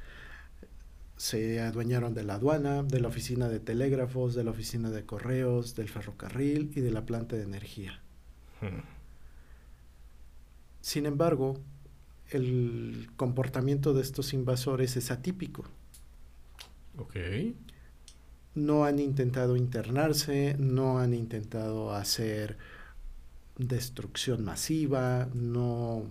[1.16, 5.74] Se adueñaron de la aduana, de la oficina de telégrafos, de la oficina de correos,
[5.74, 7.98] del ferrocarril y de la planta de energía.
[8.60, 8.82] Hmm.
[10.82, 11.58] Sin embargo,
[12.28, 15.64] el comportamiento de estos invasores es atípico.
[16.98, 17.16] Ok.
[18.54, 22.58] No han intentado internarse, no han intentado hacer
[23.56, 26.04] destrucción masiva, no,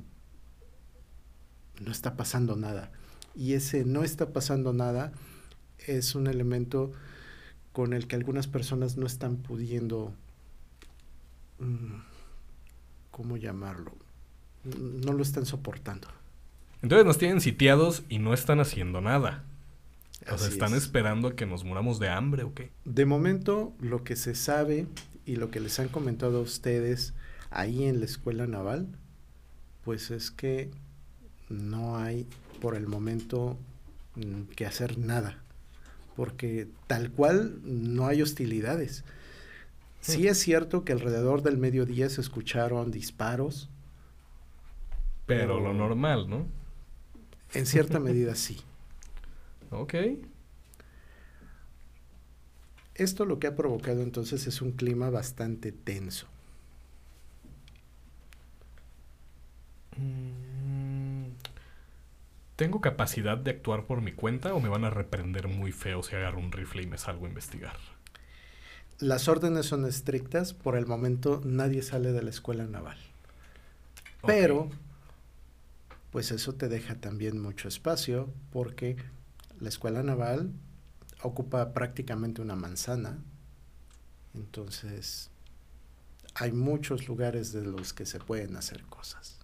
[1.82, 2.92] no está pasando nada.
[3.36, 5.12] Y ese no está pasando nada
[5.88, 6.92] es un elemento
[7.74, 10.14] con el que algunas personas no están pudiendo,
[11.60, 12.00] mm,
[13.12, 13.94] ¿cómo llamarlo?
[14.64, 16.08] No lo están soportando.
[16.82, 19.44] Entonces nos tienen sitiados y no están haciendo nada.
[20.32, 20.84] O sea, ¿están es.
[20.84, 22.72] esperando a que nos muramos de hambre o qué?
[22.86, 24.88] De momento, lo que se sabe
[25.26, 27.14] y lo que les han comentado a ustedes
[27.52, 28.88] ahí en la escuela naval,
[29.84, 30.72] pues es que
[31.50, 32.28] no hay
[32.62, 33.58] por el momento
[34.16, 35.38] mm, que hacer nada,
[36.16, 39.04] porque tal cual no hay hostilidades.
[40.02, 43.70] Sí es cierto que alrededor del mediodía se escucharon disparos,
[45.26, 46.46] Pero Pero- lo normal, ¿no?
[47.54, 48.60] en cierta medida sí.
[49.72, 49.96] Ok.
[52.94, 56.28] Esto lo que ha provocado entonces es un clima bastante tenso.
[59.98, 60.25] Mm,
[62.56, 66.16] ¿Tengo capacidad de actuar por mi cuenta o me van a reprender muy feo si
[66.16, 67.76] agarro un rifle y me salgo a investigar?
[69.00, 72.98] Las órdenes son estrictas, por el momento nadie sale de la escuela naval.
[74.26, 74.70] Pero,
[76.12, 78.96] pues eso te deja también mucho espacio porque
[79.60, 80.54] la escuela naval
[81.22, 83.20] ocupa prácticamente una manzana.
[84.34, 85.30] Entonces,
[86.36, 89.40] hay muchos lugares de los que se pueden hacer cosas.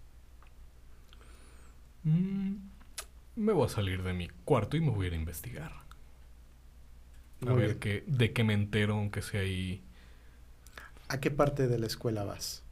[2.03, 2.70] Mm,
[3.41, 5.73] me voy a salir de mi cuarto y me voy a ir a investigar.
[7.45, 9.83] A Muy ver qué, de qué me entero, aunque sea ahí.
[11.09, 12.63] ¿A qué parte de la escuela vas?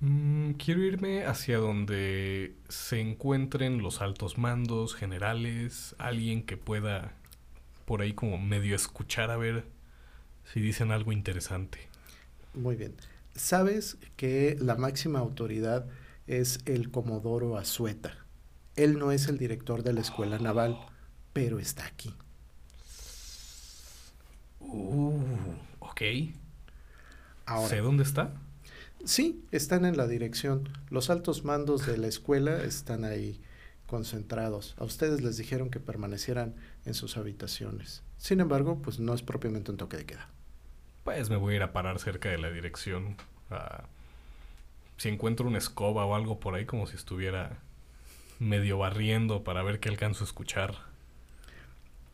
[0.00, 7.14] Mm, quiero irme hacia donde se encuentren los altos mandos, generales, alguien que pueda
[7.86, 9.66] por ahí como medio escuchar a ver
[10.44, 11.88] si dicen algo interesante.
[12.52, 12.96] Muy bien.
[13.34, 15.88] Sabes que la máxima autoridad
[16.26, 18.17] es el Comodoro Azueta.
[18.78, 20.78] Él no es el director de la escuela naval,
[21.32, 22.14] pero está aquí.
[24.60, 25.20] Uh,
[25.80, 26.02] ok.
[27.44, 28.34] Ahora, ¿Sé dónde está?
[29.04, 30.68] sí, están en la dirección.
[30.90, 33.40] Los altos mandos de la escuela están ahí
[33.88, 34.76] concentrados.
[34.78, 38.04] A ustedes les dijeron que permanecieran en sus habitaciones.
[38.16, 40.28] Sin embargo, pues no es propiamente un toque de queda.
[41.02, 43.16] Pues me voy a ir a parar cerca de la dirección.
[44.98, 47.58] si encuentro una escoba o algo por ahí, como si estuviera
[48.38, 50.74] medio barriendo para ver qué alcanzo a escuchar.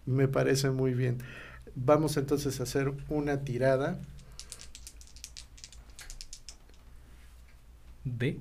[0.07, 1.19] Me parece muy bien.
[1.75, 3.99] Vamos entonces a hacer una tirada
[8.05, 8.39] De.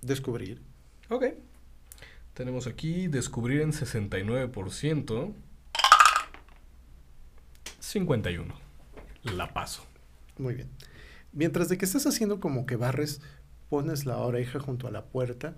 [0.00, 0.62] descubrir.
[1.08, 1.24] Ok.
[2.34, 5.34] Tenemos aquí descubrir en 69%.
[7.80, 8.54] 51.
[9.24, 9.84] La paso.
[10.38, 10.68] Muy bien.
[11.32, 13.20] Mientras de que estás haciendo como que barres,
[13.68, 15.56] pones la oreja junto a la puerta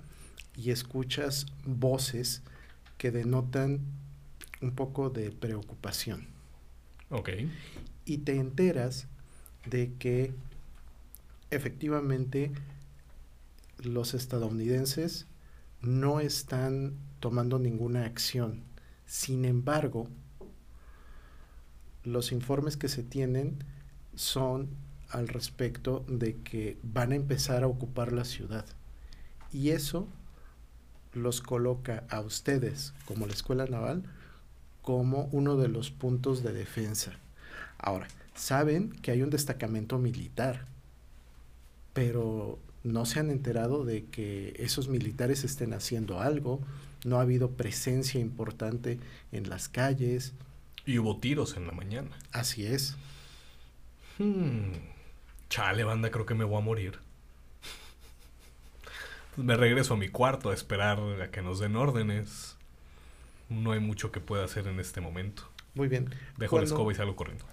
[0.58, 2.42] y escuchas voces
[2.98, 3.80] que denotan
[4.60, 6.26] un poco de preocupación.
[7.10, 7.30] Ok.
[8.04, 9.06] Y te enteras
[9.66, 10.34] de que
[11.52, 12.50] efectivamente
[13.78, 15.26] los estadounidenses
[15.80, 18.64] no están tomando ninguna acción.
[19.06, 20.08] Sin embargo,
[22.02, 23.62] los informes que se tienen
[24.16, 24.68] son
[25.08, 28.66] al respecto de que van a empezar a ocupar la ciudad.
[29.52, 30.08] Y eso
[31.12, 34.02] los coloca a ustedes, como la escuela naval,
[34.82, 37.12] como uno de los puntos de defensa.
[37.78, 40.66] Ahora, saben que hay un destacamento militar,
[41.92, 46.60] pero no se han enterado de que esos militares estén haciendo algo,
[47.04, 48.98] no ha habido presencia importante
[49.32, 50.34] en las calles,
[50.86, 52.10] Y hubo tiros en la mañana.
[52.32, 52.96] así es.
[54.18, 54.72] Hmm.
[55.50, 56.98] Chale, banda, creo que me voy a morir.
[59.38, 62.56] Me regreso a mi cuarto a esperar a que nos den órdenes.
[63.48, 65.44] No hay mucho que pueda hacer en este momento.
[65.74, 66.06] Muy bien.
[66.36, 67.44] Dejo la Cuando- escoba y salgo corriendo.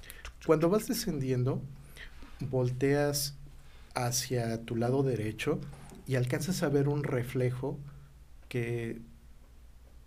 [0.46, 1.62] Cuando vas descendiendo,
[2.40, 3.38] volteas
[3.94, 5.60] hacia tu lado derecho
[6.08, 7.80] y alcanzas a ver un reflejo
[8.50, 9.00] que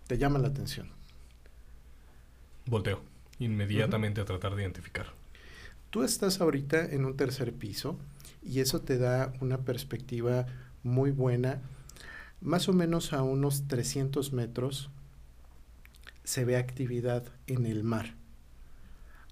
[0.07, 0.89] te llama la atención.
[2.65, 3.01] Volteo.
[3.39, 5.07] Inmediatamente a tratar de identificar.
[5.89, 7.97] Tú estás ahorita en un tercer piso
[8.43, 10.45] y eso te da una perspectiva
[10.83, 11.61] muy buena.
[12.41, 14.89] Más o menos a unos 300 metros
[16.23, 18.15] se ve actividad en el mar.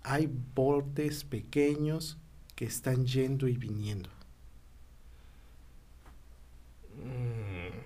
[0.03, 2.17] Hay botes pequeños
[2.55, 4.09] que están yendo y viniendo.
[6.95, 7.79] Mm.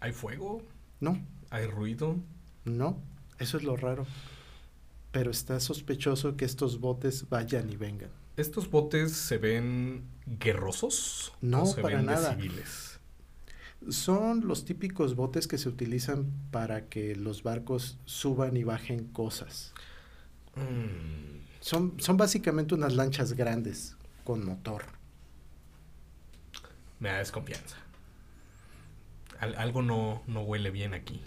[0.00, 0.62] ¿Hay fuego?
[1.00, 1.18] No,
[1.50, 2.16] ¿Hay ruido?
[2.64, 3.00] no,
[3.38, 4.06] eso es lo raro.
[5.12, 8.10] Pero está sospechoso que estos botes vayan y vengan.
[8.36, 11.32] ¿Estos botes se ven guerrosos?
[11.40, 12.34] No, ¿O se para ven de nada.
[12.34, 13.00] civiles?
[13.88, 19.72] Son los típicos botes que se utilizan para que los barcos suban y bajen cosas.
[20.56, 21.44] Mm.
[21.60, 24.84] Son, son básicamente unas lanchas grandes con motor.
[27.00, 27.76] Me da desconfianza.
[29.38, 31.22] Al- algo no, no huele bien aquí.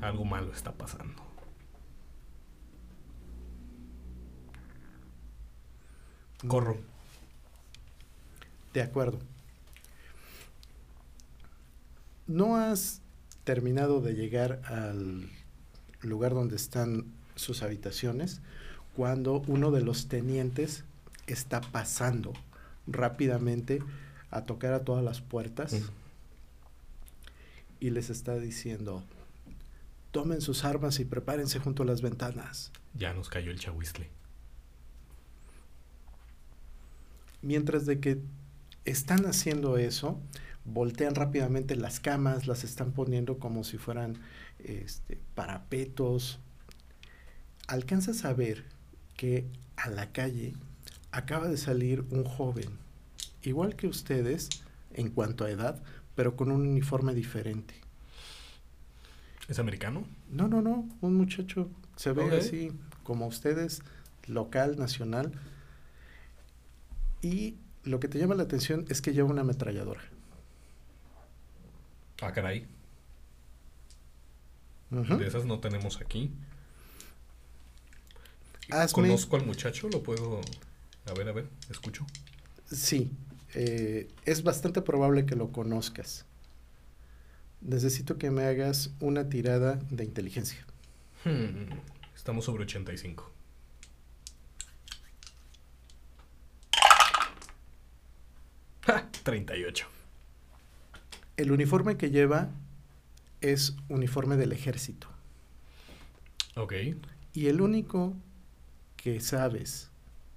[0.00, 1.22] Algo malo está pasando.
[6.48, 6.78] Corro.
[8.72, 9.18] De acuerdo.
[12.26, 13.00] No has
[13.44, 15.28] terminado de llegar al
[16.02, 18.40] lugar donde están sus habitaciones
[18.96, 20.84] cuando uno de los tenientes
[21.26, 22.32] está pasando
[22.86, 23.82] rápidamente
[24.30, 25.82] a tocar a todas las puertas Mm.
[27.80, 29.02] y les está diciendo,
[30.12, 32.70] tomen sus armas y prepárense junto a las ventanas.
[32.94, 34.08] Ya nos cayó el chahuizle.
[37.42, 38.20] Mientras de que
[38.84, 40.20] están haciendo eso,
[40.64, 44.18] voltean rápidamente las camas, las están poniendo como si fueran
[44.58, 46.38] este, parapetos.
[47.66, 48.64] Alcanzas a ver
[49.16, 50.54] que a la calle
[51.12, 52.70] acaba de salir un joven,
[53.42, 54.48] igual que ustedes
[54.92, 55.82] en cuanto a edad,
[56.14, 57.74] pero con un uniforme diferente.
[59.48, 60.04] ¿Es americano?
[60.30, 62.72] No, no, no, un muchacho se ve así
[63.02, 63.82] como ustedes,
[64.26, 65.32] local, nacional.
[67.22, 70.00] Y lo que te llama la atención es que lleva una ametralladora.
[72.22, 72.66] Ah, caray.
[74.90, 76.30] De esas no tenemos aquí.
[78.70, 79.88] Hazme- ¿Conozco al muchacho?
[79.88, 80.40] ¿Lo puedo...?
[81.06, 82.06] A ver, a ver, escucho.
[82.70, 83.10] Sí,
[83.54, 86.24] eh, es bastante probable que lo conozcas.
[87.62, 90.64] Necesito que me hagas una tirada de inteligencia.
[91.24, 91.72] Hmm,
[92.14, 93.30] Estamos sobre 85.
[99.22, 99.86] 38.
[101.36, 102.50] El uniforme que lleva
[103.40, 105.08] es uniforme del ejército.
[106.56, 106.74] Ok.
[107.32, 108.14] Y el único
[108.96, 109.90] que sabes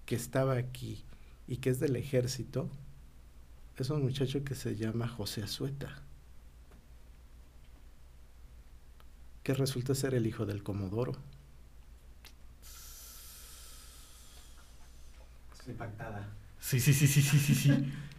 [0.05, 1.03] que estaba aquí
[1.47, 2.69] y que es del ejército
[3.77, 6.01] es un muchacho que se llama José Azueta.
[9.43, 11.13] Que resulta ser el hijo del Comodoro.
[15.51, 16.29] Estoy impactada.
[16.61, 17.91] Sí, sí, sí, sí, sí, sí, sí.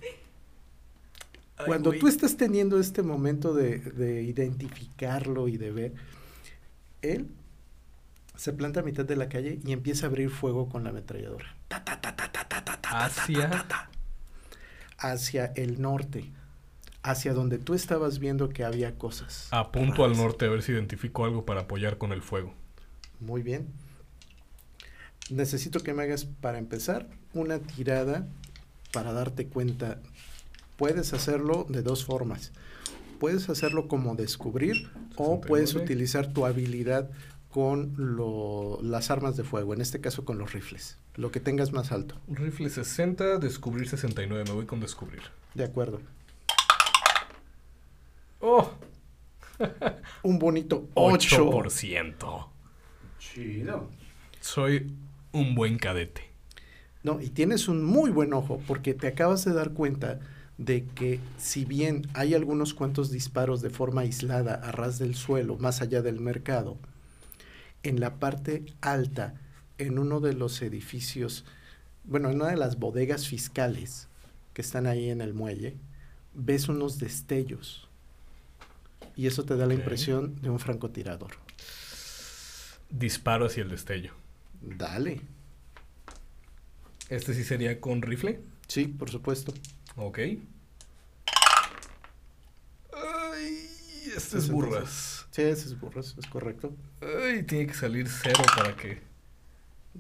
[1.67, 5.95] Cuando tú estás teniendo este momento de, de, identificarlo y de ver,
[7.03, 7.29] él
[8.37, 11.55] se planta a mitad de la calle y empieza a abrir fuego con la ametralladora.
[14.99, 15.47] Hacia...
[15.57, 16.33] el norte,
[17.03, 19.49] hacia donde tú estabas viendo que había cosas.
[19.51, 22.55] Apunto al norte a ver si identifico algo para apoyar con el fuego.
[23.21, 23.69] Muy bien.
[25.31, 28.27] Necesito que me hagas, para empezar, una tirada
[28.93, 30.01] para darte cuenta
[30.77, 32.53] Puedes hacerlo de dos formas.
[33.21, 35.85] Puedes hacerlo como descubrir o puedes 69.
[35.85, 37.11] utilizar tu habilidad
[37.51, 41.73] con lo- las armas de fuego, en este caso con los rifles, lo que tengas
[41.73, 42.21] más alto.
[42.29, 44.45] Rifle 60, descubrir 69.
[44.49, 45.23] Me voy con descubrir.
[45.55, 46.01] De acuerdo.
[48.41, 48.71] ¡Oh!
[50.25, 51.49] Un bonito 8.
[51.51, 52.47] 8%.
[53.19, 53.89] Chido.
[54.41, 54.93] Soy
[55.33, 56.23] un buen cadete.
[57.03, 60.21] No, y tienes un muy buen ojo porque te acabas de dar cuenta
[60.59, 65.57] de que si bien hay algunos cuantos disparos de forma aislada a ras del suelo,
[65.57, 66.79] más allá del mercado,
[67.83, 69.35] en la parte alta,
[69.79, 71.45] en uno de los edificios,
[72.05, 74.09] bueno, en una de las bodegas fiscales
[74.53, 75.77] que están ahí en el muelle,
[76.35, 77.89] ves unos destellos.
[79.17, 81.33] Y eso te da la impresión de un francotirador.
[82.91, 84.13] Disparo hacia el destello.
[84.61, 85.21] Dale.
[87.09, 88.41] Este sí sería con rifle.
[88.67, 89.53] Sí, por supuesto.
[89.97, 90.19] Ok.
[90.19, 90.41] Ay,
[94.17, 95.27] este es burras.
[95.31, 96.75] Sí, ese es burros, es correcto.
[97.01, 99.01] Ay, tiene que salir cero para que.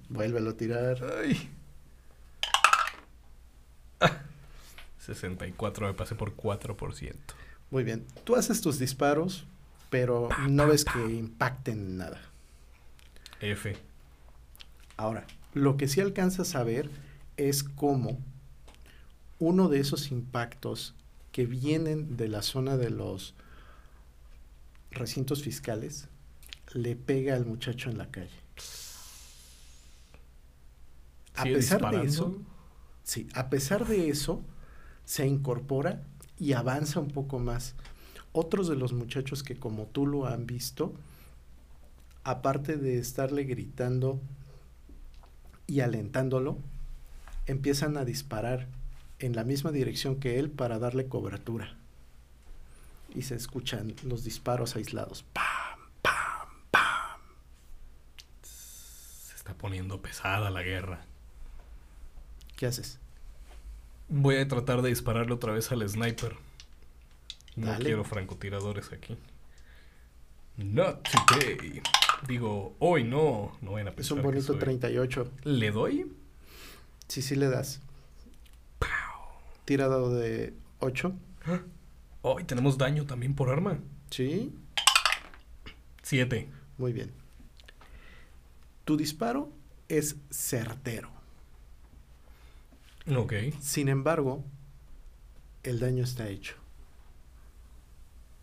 [0.09, 0.99] Vuélvelo a tirar.
[1.19, 1.51] Ay.
[4.01, 4.23] Ah,
[4.99, 7.15] 64, me pasé por 4%.
[7.71, 8.05] Muy bien.
[8.25, 9.47] Tú haces tus disparos,
[9.91, 12.21] pero no ves que impacten en nada.
[13.41, 13.77] F.
[14.97, 16.91] Ahora, lo que sí alcanzas a ver
[17.37, 18.19] es cómo
[19.45, 20.95] uno de esos impactos
[21.31, 23.35] que vienen de la zona de los
[24.91, 26.09] recintos fiscales
[26.73, 28.41] le pega al muchacho en la calle.
[31.35, 32.39] A ¿Sigue pesar de eso,
[33.03, 34.43] sí, a pesar de eso,
[35.05, 36.03] se incorpora
[36.39, 37.75] y avanza un poco más.
[38.33, 40.95] Otros de los muchachos que como tú lo han visto,
[42.23, 44.23] aparte de estarle gritando
[45.67, 46.57] y alentándolo,
[47.47, 48.69] empiezan a disparar
[49.19, 51.77] en la misma dirección que él para darle cobertura.
[53.15, 55.25] Y se escuchan los disparos aislados.
[55.33, 55.45] ¡Pam!
[56.03, 56.49] ¡Pam!
[56.71, 57.21] ¡Pam!
[58.43, 61.05] Se está poniendo pesada la guerra.
[62.57, 62.99] ¿Qué haces?
[64.09, 66.37] Voy a tratar de dispararle otra vez al sniper.
[67.57, 67.85] No Dale.
[67.85, 69.17] quiero francotiradores aquí.
[70.57, 71.83] Not today.
[72.29, 73.57] Digo, hoy no.
[73.61, 75.31] No vayan a Es pensar un que bonito soy- 38.
[75.45, 76.13] ¿Le doy?
[77.09, 77.81] Sí, sí le das.
[79.65, 81.13] Tirado de 8.
[82.23, 83.79] Hoy tenemos daño también por arma.
[84.11, 84.55] Sí,
[86.03, 86.49] 7.
[86.77, 87.13] muy bien.
[88.85, 89.51] Tu disparo
[89.89, 91.11] es certero.
[93.17, 93.33] Ok.
[93.61, 94.45] Sin embargo,
[95.63, 96.57] el daño está hecho.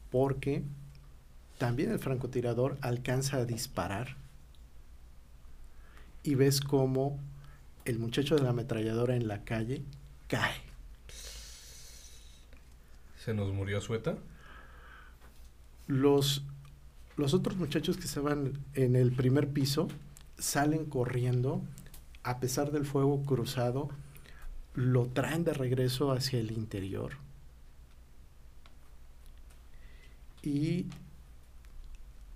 [0.10, 0.64] Porque
[1.58, 4.18] también el francotirador alcanza a disparar
[6.24, 7.20] y ves cómo
[7.86, 9.84] el muchacho de la ametralladora en la calle
[10.28, 10.71] cae.
[13.24, 14.18] Se nos murió Sueta.
[15.88, 16.44] Los,
[17.18, 19.90] los otros muchachos que estaban en el primer piso
[20.38, 21.62] salen corriendo
[22.24, 23.90] a pesar del fuego cruzado,
[24.74, 27.14] lo traen de regreso hacia el interior.
[30.44, 30.88] Y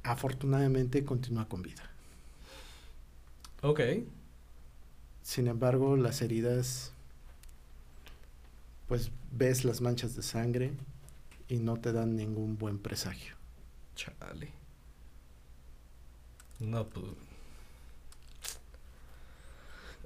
[0.03, 1.89] afortunadamente continúa con vida.
[3.61, 3.79] Ok.
[5.23, 6.93] Sin embargo, las heridas,
[8.87, 10.73] pues ves las manchas de sangre
[11.47, 13.35] y no te dan ningún buen presagio.
[13.95, 14.51] Chale.
[16.59, 17.05] No, pues.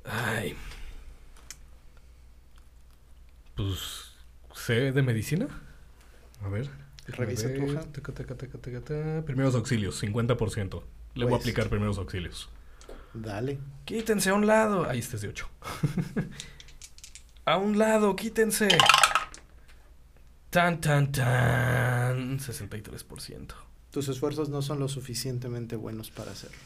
[0.06, 0.56] Ay.
[3.56, 4.12] Pues.
[4.54, 5.48] ¿Sé de medicina?
[6.44, 6.70] A ver.
[7.08, 7.78] Revisa tu ver.
[7.78, 7.82] hoja.
[7.92, 9.24] Taca, taca, taca, taca, taca.
[9.26, 10.84] Primeros auxilios, 50%.
[11.16, 11.42] Le voy a Pues.
[11.42, 12.50] aplicar primeros auxilios.
[13.14, 13.60] Dale.
[13.86, 14.88] Quítense a un lado.
[14.88, 15.48] Ahí este es de 8.
[17.50, 18.68] A un lado, quítense.
[20.52, 22.38] Tan, tan, tan.
[22.38, 23.54] 63%.
[23.90, 26.60] Tus esfuerzos no son lo suficientemente buenos para hacerlo.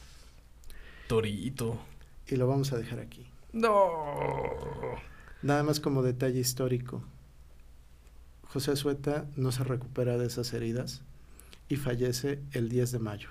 [1.08, 1.80] Torito.
[2.28, 3.26] Y lo vamos a dejar aquí.
[3.54, 3.72] No.
[5.42, 7.02] Nada más como detalle histórico.
[8.50, 11.02] José Sueta no se recupera de esas heridas
[11.70, 13.30] y fallece el 10 de mayo.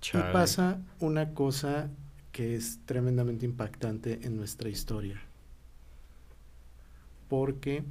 [0.00, 0.28] Chale.
[0.28, 1.88] Y pasa una cosa
[2.34, 5.22] que es tremendamente impactante en nuestra historia.
[7.28, 7.84] Porque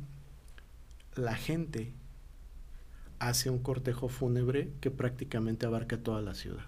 [1.15, 1.93] la gente
[3.19, 6.65] hace un cortejo fúnebre que prácticamente abarca toda la ciudad.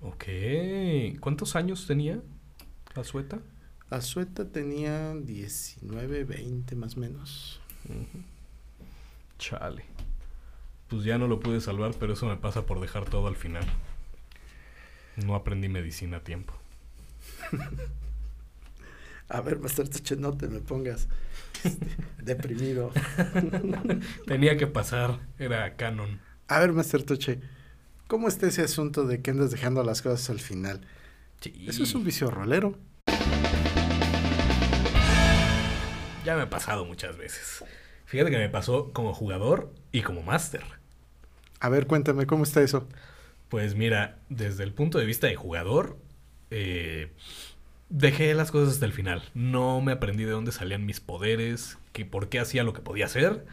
[0.00, 0.24] Ok.
[1.20, 2.22] ¿Cuántos años tenía
[2.94, 3.40] Azueta?
[3.90, 7.60] Azueta tenía 19, 20 más o menos.
[9.38, 9.84] Chale.
[10.88, 13.64] Pues ya no lo pude salvar, pero eso me pasa por dejar todo al final.
[15.16, 16.54] No aprendí medicina a tiempo.
[19.28, 21.08] A ver, Master Tuche, no te me pongas
[21.64, 21.86] este,
[22.22, 22.92] deprimido.
[24.26, 26.20] Tenía que pasar, era canon.
[26.48, 27.40] A ver, Master Tuche,
[28.08, 30.82] ¿cómo está ese asunto de que andas dejando las cosas al final?
[31.66, 32.78] Eso es un vicio rolero.
[36.24, 37.64] Ya me ha pasado muchas veces.
[38.04, 40.62] Fíjate que me pasó como jugador y como máster.
[41.58, 42.86] A ver, cuéntame, ¿cómo está eso?
[43.52, 45.98] Pues mira, desde el punto de vista de jugador,
[46.50, 47.12] eh,
[47.90, 49.24] dejé las cosas hasta el final.
[49.34, 53.04] No me aprendí de dónde salían mis poderes, que por qué hacía lo que podía
[53.04, 53.44] hacer.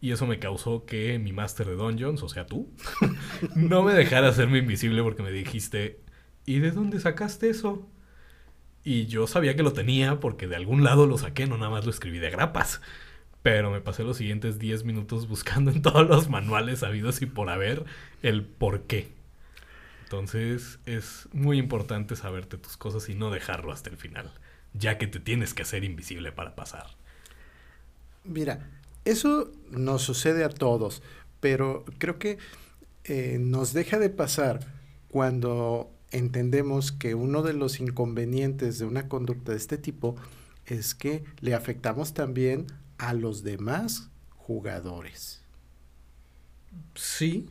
[0.00, 2.70] Y eso me causó que mi máster de Dungeons, o sea tú,
[3.54, 6.00] no me dejara hacerme invisible porque me dijiste,
[6.46, 7.86] ¿y de dónde sacaste eso?
[8.82, 11.84] Y yo sabía que lo tenía porque de algún lado lo saqué, no nada más
[11.84, 12.80] lo escribí de grapas.
[13.42, 17.50] Pero me pasé los siguientes 10 minutos buscando en todos los manuales habidos y por
[17.50, 17.84] haber
[18.22, 19.13] el por qué.
[20.14, 24.32] Entonces es muy importante saberte tus cosas y no dejarlo hasta el final,
[24.72, 26.86] ya que te tienes que hacer invisible para pasar.
[28.22, 28.70] Mira,
[29.04, 31.02] eso nos sucede a todos,
[31.40, 32.38] pero creo que
[33.02, 34.60] eh, nos deja de pasar
[35.08, 40.14] cuando entendemos que uno de los inconvenientes de una conducta de este tipo
[40.64, 42.66] es que le afectamos también
[42.98, 45.42] a los demás jugadores.
[46.94, 47.48] Sí,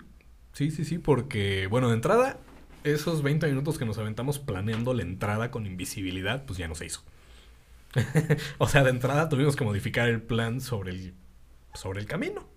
[0.54, 2.40] sí, sí, sí, porque, bueno, de entrada,
[2.84, 6.86] esos 20 minutos que nos aventamos planeando la entrada con invisibilidad, pues ya no se
[6.86, 7.04] hizo.
[8.58, 11.14] o sea, de entrada tuvimos que modificar el plan sobre el,
[11.74, 12.48] sobre el camino.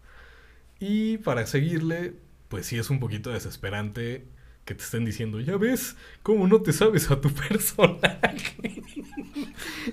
[0.79, 2.15] Y para seguirle,
[2.49, 4.27] pues sí es un poquito desesperante
[4.65, 8.83] que te estén diciendo, ya ves, cómo no te sabes a tu personaje.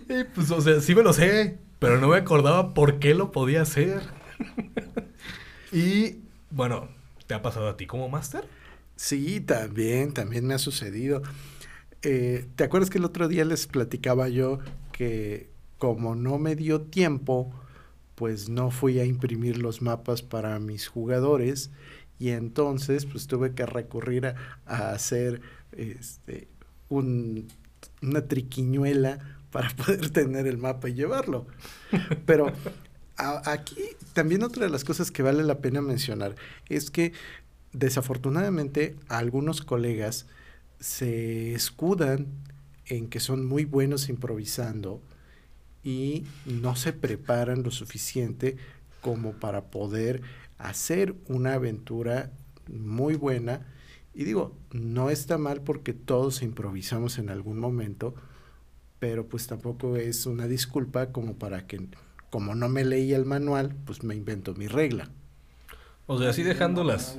[0.09, 3.31] y pues, o sea, sí me lo sé, pero no me acordaba por qué lo
[3.31, 4.01] podía hacer.
[5.71, 6.17] y
[6.49, 6.89] bueno,
[7.27, 8.45] ¿te ha pasado a ti como máster?
[8.95, 11.21] Sí, también, también me ha sucedido.
[12.01, 14.59] Eh, ¿Te acuerdas que el otro día les platicaba yo
[14.91, 17.53] que como no me dio tiempo,
[18.15, 21.71] pues no fui a imprimir los mapas para mis jugadores
[22.19, 24.35] y entonces pues tuve que recurrir a,
[24.65, 25.41] a hacer
[25.73, 26.47] este,
[26.89, 27.47] un,
[28.01, 29.19] una triquiñuela
[29.51, 31.47] para poder tener el mapa y llevarlo.
[32.25, 32.51] Pero
[33.17, 33.75] a, aquí
[34.13, 36.35] también otra de las cosas que vale la pena mencionar
[36.69, 37.13] es que
[37.73, 40.27] desafortunadamente algunos colegas
[40.79, 42.27] se escudan
[42.85, 45.01] en que son muy buenos improvisando
[45.83, 48.57] y no se preparan lo suficiente
[49.01, 50.21] como para poder
[50.57, 52.31] hacer una aventura
[52.67, 53.67] muy buena.
[54.13, 58.13] Y digo, no está mal porque todos improvisamos en algún momento,
[58.99, 61.87] pero pues tampoco es una disculpa como para que,
[62.29, 65.09] como no me leí el manual, pues me invento mi regla.
[66.07, 67.17] O sea, así dejando las...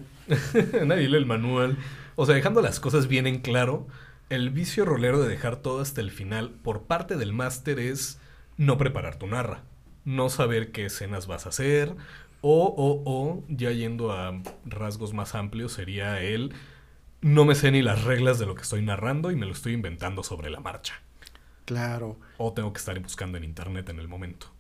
[0.85, 1.79] Nadie lee el manual.
[2.17, 3.87] O sea, dejando las cosas bien en claro,
[4.31, 8.21] el vicio rolero de dejar todo hasta el final por parte del máster es
[8.57, 9.63] no preparar tu narra,
[10.05, 11.95] no saber qué escenas vas a hacer,
[12.41, 16.55] o, o, o, ya yendo a rasgos más amplios, sería el
[17.25, 19.73] no me sé ni las reglas de lo que estoy narrando y me lo estoy
[19.73, 21.01] inventando sobre la marcha.
[21.65, 22.19] Claro.
[22.37, 24.54] O tengo que estar buscando en internet en el momento.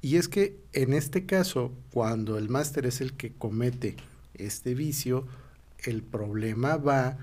[0.00, 3.96] Y es que en este caso, cuando el máster es el que comete
[4.34, 5.26] este vicio,
[5.84, 7.18] el problema va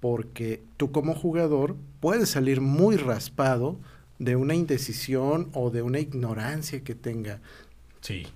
[0.00, 3.78] porque tú como jugador puedes salir muy raspado
[4.18, 7.40] de una indecisión o de una ignorancia que tenga.
[8.00, 8.26] Sí.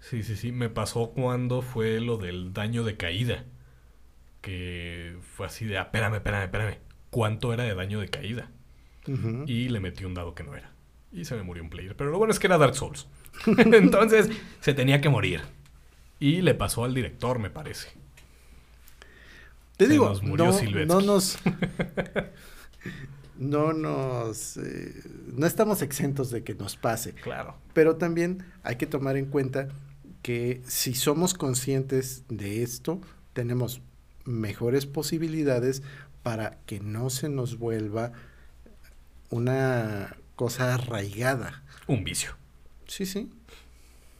[0.00, 0.52] Sí, sí, sí.
[0.52, 3.44] Me pasó cuando fue lo del daño de caída.
[4.40, 6.78] Que fue así de, ah, espérame, espérame, espérame.
[7.10, 8.50] ¿Cuánto era de daño de caída?
[9.46, 10.75] Y le metí un dado que no era.
[11.16, 11.96] Y se me murió un player.
[11.96, 13.08] Pero lo bueno es que era Dark Souls.
[13.46, 14.28] Entonces
[14.60, 15.40] se tenía que morir.
[16.20, 17.88] Y le pasó al director, me parece.
[19.78, 21.38] Te Se digo, nos murió no, no nos...
[23.38, 24.58] no nos...
[24.58, 24.92] eh,
[25.32, 27.14] no estamos exentos de que nos pase.
[27.14, 27.56] Claro.
[27.72, 29.68] Pero también hay que tomar en cuenta
[30.20, 33.00] que si somos conscientes de esto,
[33.32, 33.80] tenemos
[34.26, 35.82] mejores posibilidades
[36.22, 38.12] para que no se nos vuelva
[39.30, 41.64] una cosa arraigada.
[41.86, 42.36] Un vicio.
[42.86, 43.30] Sí, sí.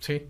[0.00, 0.26] Sí.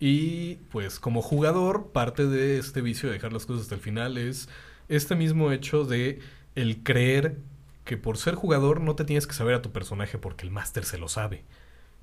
[0.00, 4.18] Y pues como jugador, parte de este vicio de dejar las cosas hasta el final
[4.18, 4.48] es
[4.88, 6.20] este mismo hecho de
[6.54, 7.38] el creer
[7.84, 10.84] que por ser jugador no te tienes que saber a tu personaje porque el máster
[10.84, 11.44] se lo sabe.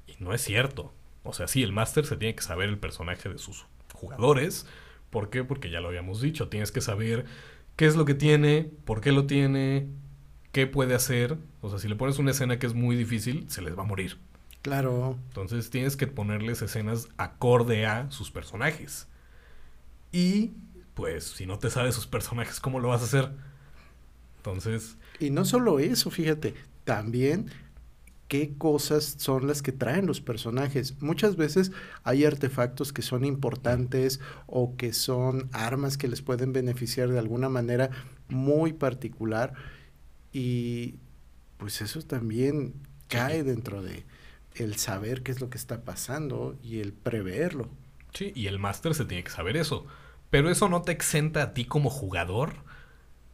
[0.06, 0.94] Y no es cierto.
[1.24, 4.68] O sea, sí, el máster se tiene que saber el personaje de sus jugadores.
[5.10, 5.44] ¿Por qué?
[5.44, 6.50] Porque ya lo habíamos dicho.
[6.50, 7.26] Tienes que saber
[7.76, 9.88] qué es lo que tiene, por qué lo tiene,
[10.58, 11.38] qué puede hacer.
[11.62, 13.86] O sea, si le pones una escena que es muy difícil, se les va a
[13.86, 14.18] morir.
[14.64, 15.16] Claro.
[15.28, 19.08] Entonces tienes que ponerles escenas acorde a sus personajes.
[20.12, 20.54] Y
[20.96, 23.30] pues si no te sabes sus personajes, ¿cómo lo vas a hacer?
[24.38, 26.56] Entonces, Y no solo eso, fíjate,
[26.86, 27.52] también
[28.28, 31.00] qué cosas son las que traen los personajes.
[31.04, 31.72] Muchas veces
[32.04, 37.48] hay artefactos que son importantes o que son armas que les pueden beneficiar de alguna
[37.48, 37.92] manera
[38.28, 39.54] muy particular
[40.38, 41.00] y
[41.58, 42.76] pues eso también
[43.08, 44.06] cae dentro de
[44.54, 47.70] el saber qué es lo que está pasando y el preverlo.
[48.14, 49.88] sí, y el máster se tiene que saber eso.
[50.30, 52.54] Pero eso no te exenta a ti como jugador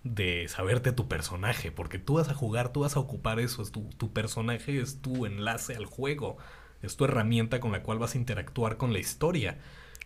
[0.04, 3.72] de saberte tu personaje, porque tú vas a jugar, tú vas a ocupar eso, es
[3.72, 6.38] tu, tu personaje es tu enlace al juego,
[6.82, 9.60] es tu herramienta con la cual vas a interactuar con la historia.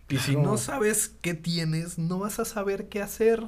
[0.09, 3.47] Y si no sabes qué tienes, no vas a saber qué hacer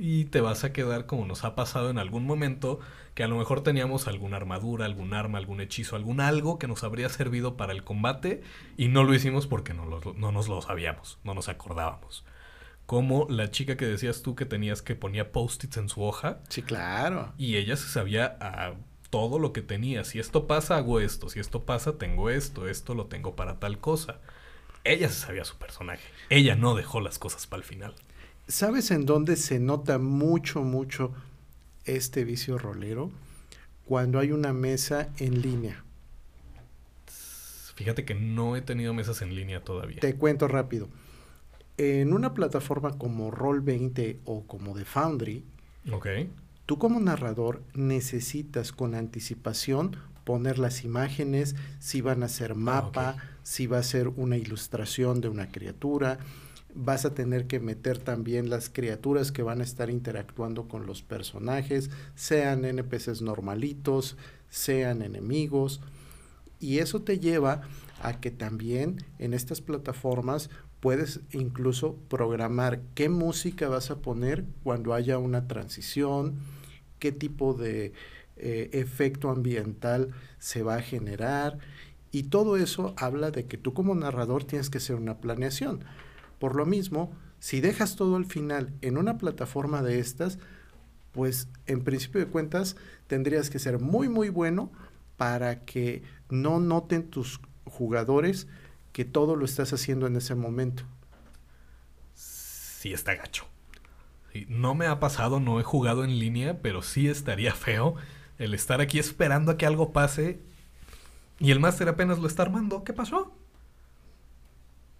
[0.00, 2.78] y te vas a quedar como nos ha pasado en algún momento,
[3.14, 6.84] que a lo mejor teníamos alguna armadura, algún arma, algún hechizo, algún algo que nos
[6.84, 8.42] habría servido para el combate
[8.76, 12.24] y no lo hicimos porque no, lo- no nos lo sabíamos, no nos acordábamos.
[12.86, 16.62] Como la chica que decías tú que tenías que ponía post-its en su hoja Sí,
[16.62, 17.34] claro.
[17.36, 18.74] y ella se sabía a
[19.10, 20.04] todo lo que tenía.
[20.04, 21.28] Si esto pasa, hago esto.
[21.28, 22.66] Si esto pasa, tengo esto.
[22.68, 24.20] Esto lo tengo para tal cosa.
[24.84, 26.02] Ella se sabía su personaje.
[26.30, 27.94] Ella no dejó las cosas para el final.
[28.48, 31.12] ¿Sabes en dónde se nota mucho, mucho
[31.84, 33.10] este vicio rolero?
[33.84, 35.84] Cuando hay una mesa en línea.
[37.74, 40.00] Fíjate que no he tenido mesas en línea todavía.
[40.00, 40.88] Te cuento rápido.
[41.76, 45.44] En una plataforma como Roll20 o como The Foundry,
[46.64, 53.22] tú como narrador necesitas con anticipación poner las imágenes, si van a ser mapa, ok.
[53.42, 56.18] si va a ser una ilustración de una criatura.
[56.80, 61.02] Vas a tener que meter también las criaturas que van a estar interactuando con los
[61.02, 64.16] personajes, sean NPCs normalitos,
[64.48, 65.80] sean enemigos.
[66.60, 67.62] Y eso te lleva
[68.00, 74.94] a que también en estas plataformas puedes incluso programar qué música vas a poner cuando
[74.94, 76.36] haya una transición,
[77.00, 77.92] qué tipo de
[78.36, 81.58] eh, efecto ambiental se va a generar.
[82.12, 85.84] Y todo eso habla de que tú como narrador tienes que hacer una planeación.
[86.38, 90.38] Por lo mismo, si dejas todo al final en una plataforma de estas,
[91.12, 92.76] pues en principio de cuentas
[93.06, 94.70] tendrías que ser muy muy bueno
[95.16, 98.46] para que no noten tus jugadores
[98.92, 100.84] que todo lo estás haciendo en ese momento.
[102.14, 103.46] Sí está gacho.
[104.32, 107.96] Sí, no me ha pasado, no he jugado en línea, pero sí estaría feo
[108.38, 110.40] el estar aquí esperando a que algo pase
[111.40, 112.84] y el máster apenas lo está armando.
[112.84, 113.32] ¿Qué pasó?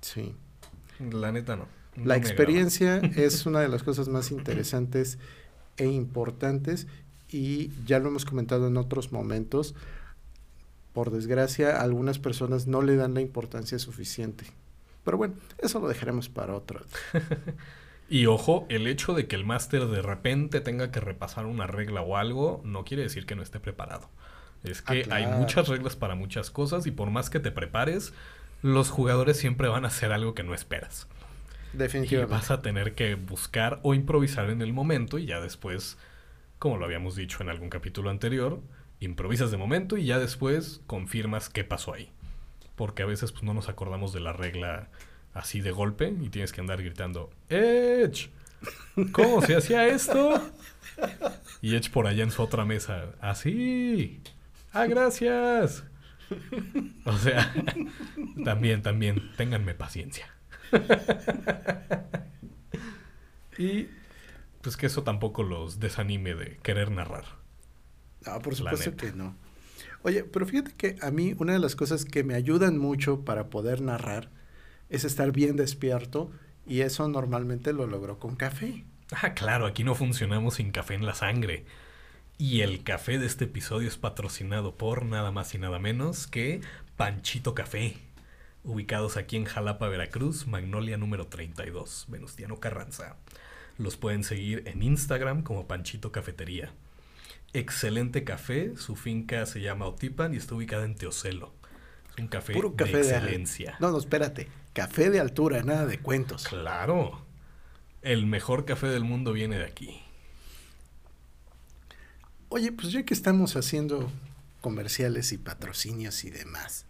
[0.00, 0.34] Sí.
[0.98, 1.66] La neta no.
[1.96, 5.18] No La experiencia es una de las cosas más interesantes
[5.76, 6.86] e importantes
[7.30, 9.74] y ya lo hemos comentado en otros momentos.
[10.92, 14.44] Por desgracia, algunas personas no le dan la importancia suficiente.
[15.04, 16.80] Pero bueno, eso lo dejaremos para otro.
[18.10, 22.00] Y ojo, el hecho de que el máster de repente tenga que repasar una regla
[22.00, 24.08] o algo no quiere decir que no esté preparado.
[24.64, 25.36] Es Ah, que hay claro.
[25.36, 28.14] muchas reglas para muchas cosas y por más que te prepares,
[28.62, 31.08] los jugadores siempre van a hacer algo que no esperas.
[31.74, 32.32] Y Definitivamente.
[32.34, 35.98] vas a tener que buscar o improvisar en el momento y ya después,
[36.58, 38.60] como lo habíamos dicho en algún capítulo anterior,
[39.00, 42.10] improvisas de momento y ya después confirmas qué pasó ahí.
[42.74, 44.88] Porque a veces pues, no nos acordamos de la regla
[45.34, 48.30] así de golpe y tienes que andar gritando, Edge,
[49.12, 50.40] ¿cómo se hacía esto?
[51.60, 54.20] Y Edge por allá en su otra mesa, así.
[54.72, 55.84] Ah, gracias.
[57.04, 57.52] O sea,
[58.44, 60.28] también, también, ténganme paciencia.
[63.58, 63.88] y
[64.60, 67.24] pues que eso tampoco los desanime de querer narrar.
[68.26, 69.36] No, por supuesto que no.
[70.02, 73.48] Oye, pero fíjate que a mí una de las cosas que me ayudan mucho para
[73.48, 74.30] poder narrar
[74.88, 76.30] es estar bien despierto
[76.66, 78.84] y eso normalmente lo logro con café.
[79.10, 81.64] Ah, claro, aquí no funcionamos sin café en la sangre.
[82.40, 86.60] Y el café de este episodio es patrocinado por nada más y nada menos que
[86.96, 87.96] Panchito Café.
[88.62, 93.16] Ubicados aquí en Jalapa, Veracruz, Magnolia número 32, Venustiano Carranza.
[93.76, 96.70] Los pueden seguir en Instagram como Panchito Cafetería.
[97.54, 101.52] Excelente café, su finca se llama Otipan y está ubicada en Teocelo.
[102.08, 103.76] Es un café, Puro café de de, excelencia.
[103.80, 104.48] No, no, espérate.
[104.74, 106.46] Café de altura, nada de cuentos.
[106.46, 107.20] Claro.
[108.00, 110.02] El mejor café del mundo viene de aquí.
[112.50, 114.10] Oye, pues ya que estamos haciendo
[114.62, 116.86] comerciales y patrocinios y demás,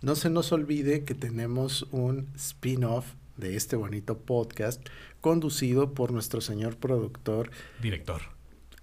[0.00, 3.04] no se nos olvide que tenemos un spin-off
[3.36, 4.80] de este bonito podcast
[5.20, 7.50] conducido por nuestro señor productor
[7.82, 8.22] Director.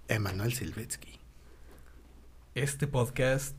[0.06, 1.18] Emanuel Silvetsky.
[2.54, 3.56] Este podcast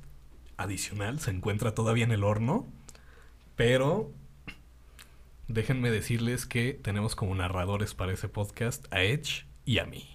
[0.55, 2.71] adicional se encuentra todavía en el horno,
[3.57, 4.13] pero
[5.49, 10.12] déjenme decirles que tenemos como narradores para ese podcast a Edge y a mí.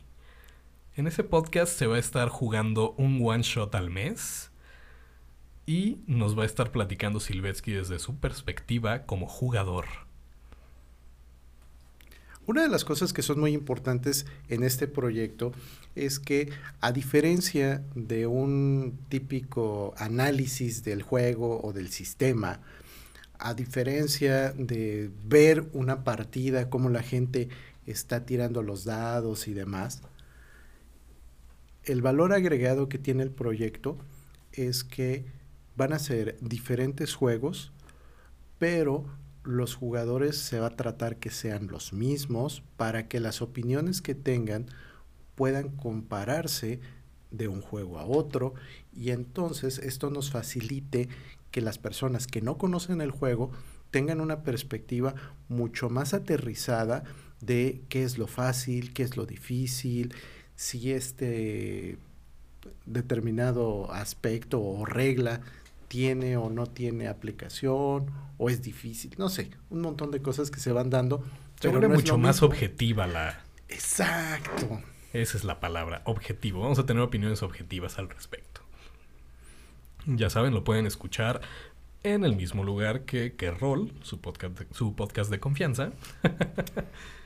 [0.98, 4.50] En ese podcast se va a estar jugando un one shot al mes
[5.64, 9.84] y nos va a estar platicando Silvetsky desde su perspectiva como jugador.
[12.46, 15.52] Una de las cosas que son muy importantes en este proyecto
[15.94, 22.58] es que a diferencia de un típico análisis del juego o del sistema,
[23.38, 27.50] a diferencia de ver una partida, cómo la gente
[27.86, 30.02] está tirando los dados y demás,
[31.88, 33.98] el valor agregado que tiene el proyecto
[34.52, 35.24] es que
[35.74, 37.72] van a ser diferentes juegos,
[38.58, 39.06] pero
[39.42, 44.14] los jugadores se va a tratar que sean los mismos para que las opiniones que
[44.14, 44.66] tengan
[45.34, 46.80] puedan compararse
[47.30, 48.54] de un juego a otro.
[48.92, 51.08] Y entonces esto nos facilite
[51.50, 53.50] que las personas que no conocen el juego
[53.90, 55.14] tengan una perspectiva
[55.48, 57.04] mucho más aterrizada
[57.40, 60.12] de qué es lo fácil, qué es lo difícil,
[60.58, 61.98] si este
[62.84, 65.40] determinado aspecto o regla
[65.86, 70.58] tiene o no tiene aplicación o es difícil, no sé, un montón de cosas que
[70.58, 71.22] se van dando.
[71.60, 72.48] Se pero vuelve no es mucho más mismo.
[72.48, 73.40] objetiva la...
[73.68, 74.82] Exacto.
[75.12, 76.62] Esa es la palabra, objetivo.
[76.62, 78.60] Vamos a tener opiniones objetivas al respecto.
[80.06, 81.40] Ya saben, lo pueden escuchar
[82.02, 85.92] en el mismo lugar que, que Roll, su podcast, su podcast de confianza.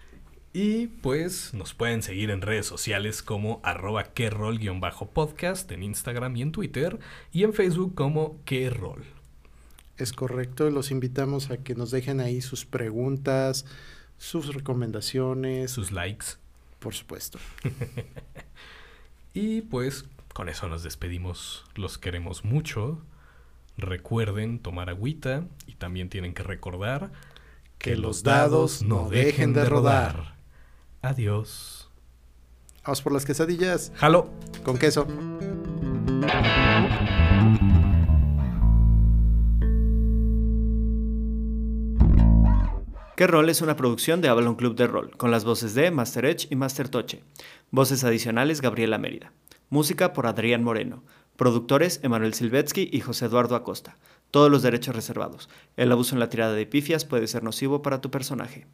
[0.55, 6.53] y pues nos pueden seguir en redes sociales como arroba querol-podcast en Instagram y en
[6.53, 6.98] Twitter
[7.32, 9.05] y en Facebook como querol.
[9.96, 13.64] Es correcto, los invitamos a que nos dejen ahí sus preguntas,
[14.18, 16.26] sus recomendaciones, Sus likes.
[16.78, 17.38] por supuesto.
[19.34, 21.64] Y pues con eso nos despedimos.
[21.74, 23.00] Los queremos mucho.
[23.78, 27.11] Recuerden tomar agüita y también tienen que recordar
[27.78, 30.34] que los dados no dejen de rodar.
[31.03, 31.90] Adiós.
[32.84, 34.30] Vamos por las quesadillas Jalo.
[34.62, 35.07] con queso.
[43.16, 46.24] ¿Qué rol es una producción de Avalon Club de Rol, con las voces de Master
[46.24, 47.22] Edge y Master Toche.
[47.70, 49.32] Voces adicionales Gabriela Mérida.
[49.70, 51.03] Música por Adrián Moreno.
[51.36, 53.96] Productores Emanuel Silvetsky y José Eduardo Acosta.
[54.30, 55.48] Todos los derechos reservados.
[55.76, 58.66] El abuso en la tirada de pifias puede ser nocivo para tu personaje.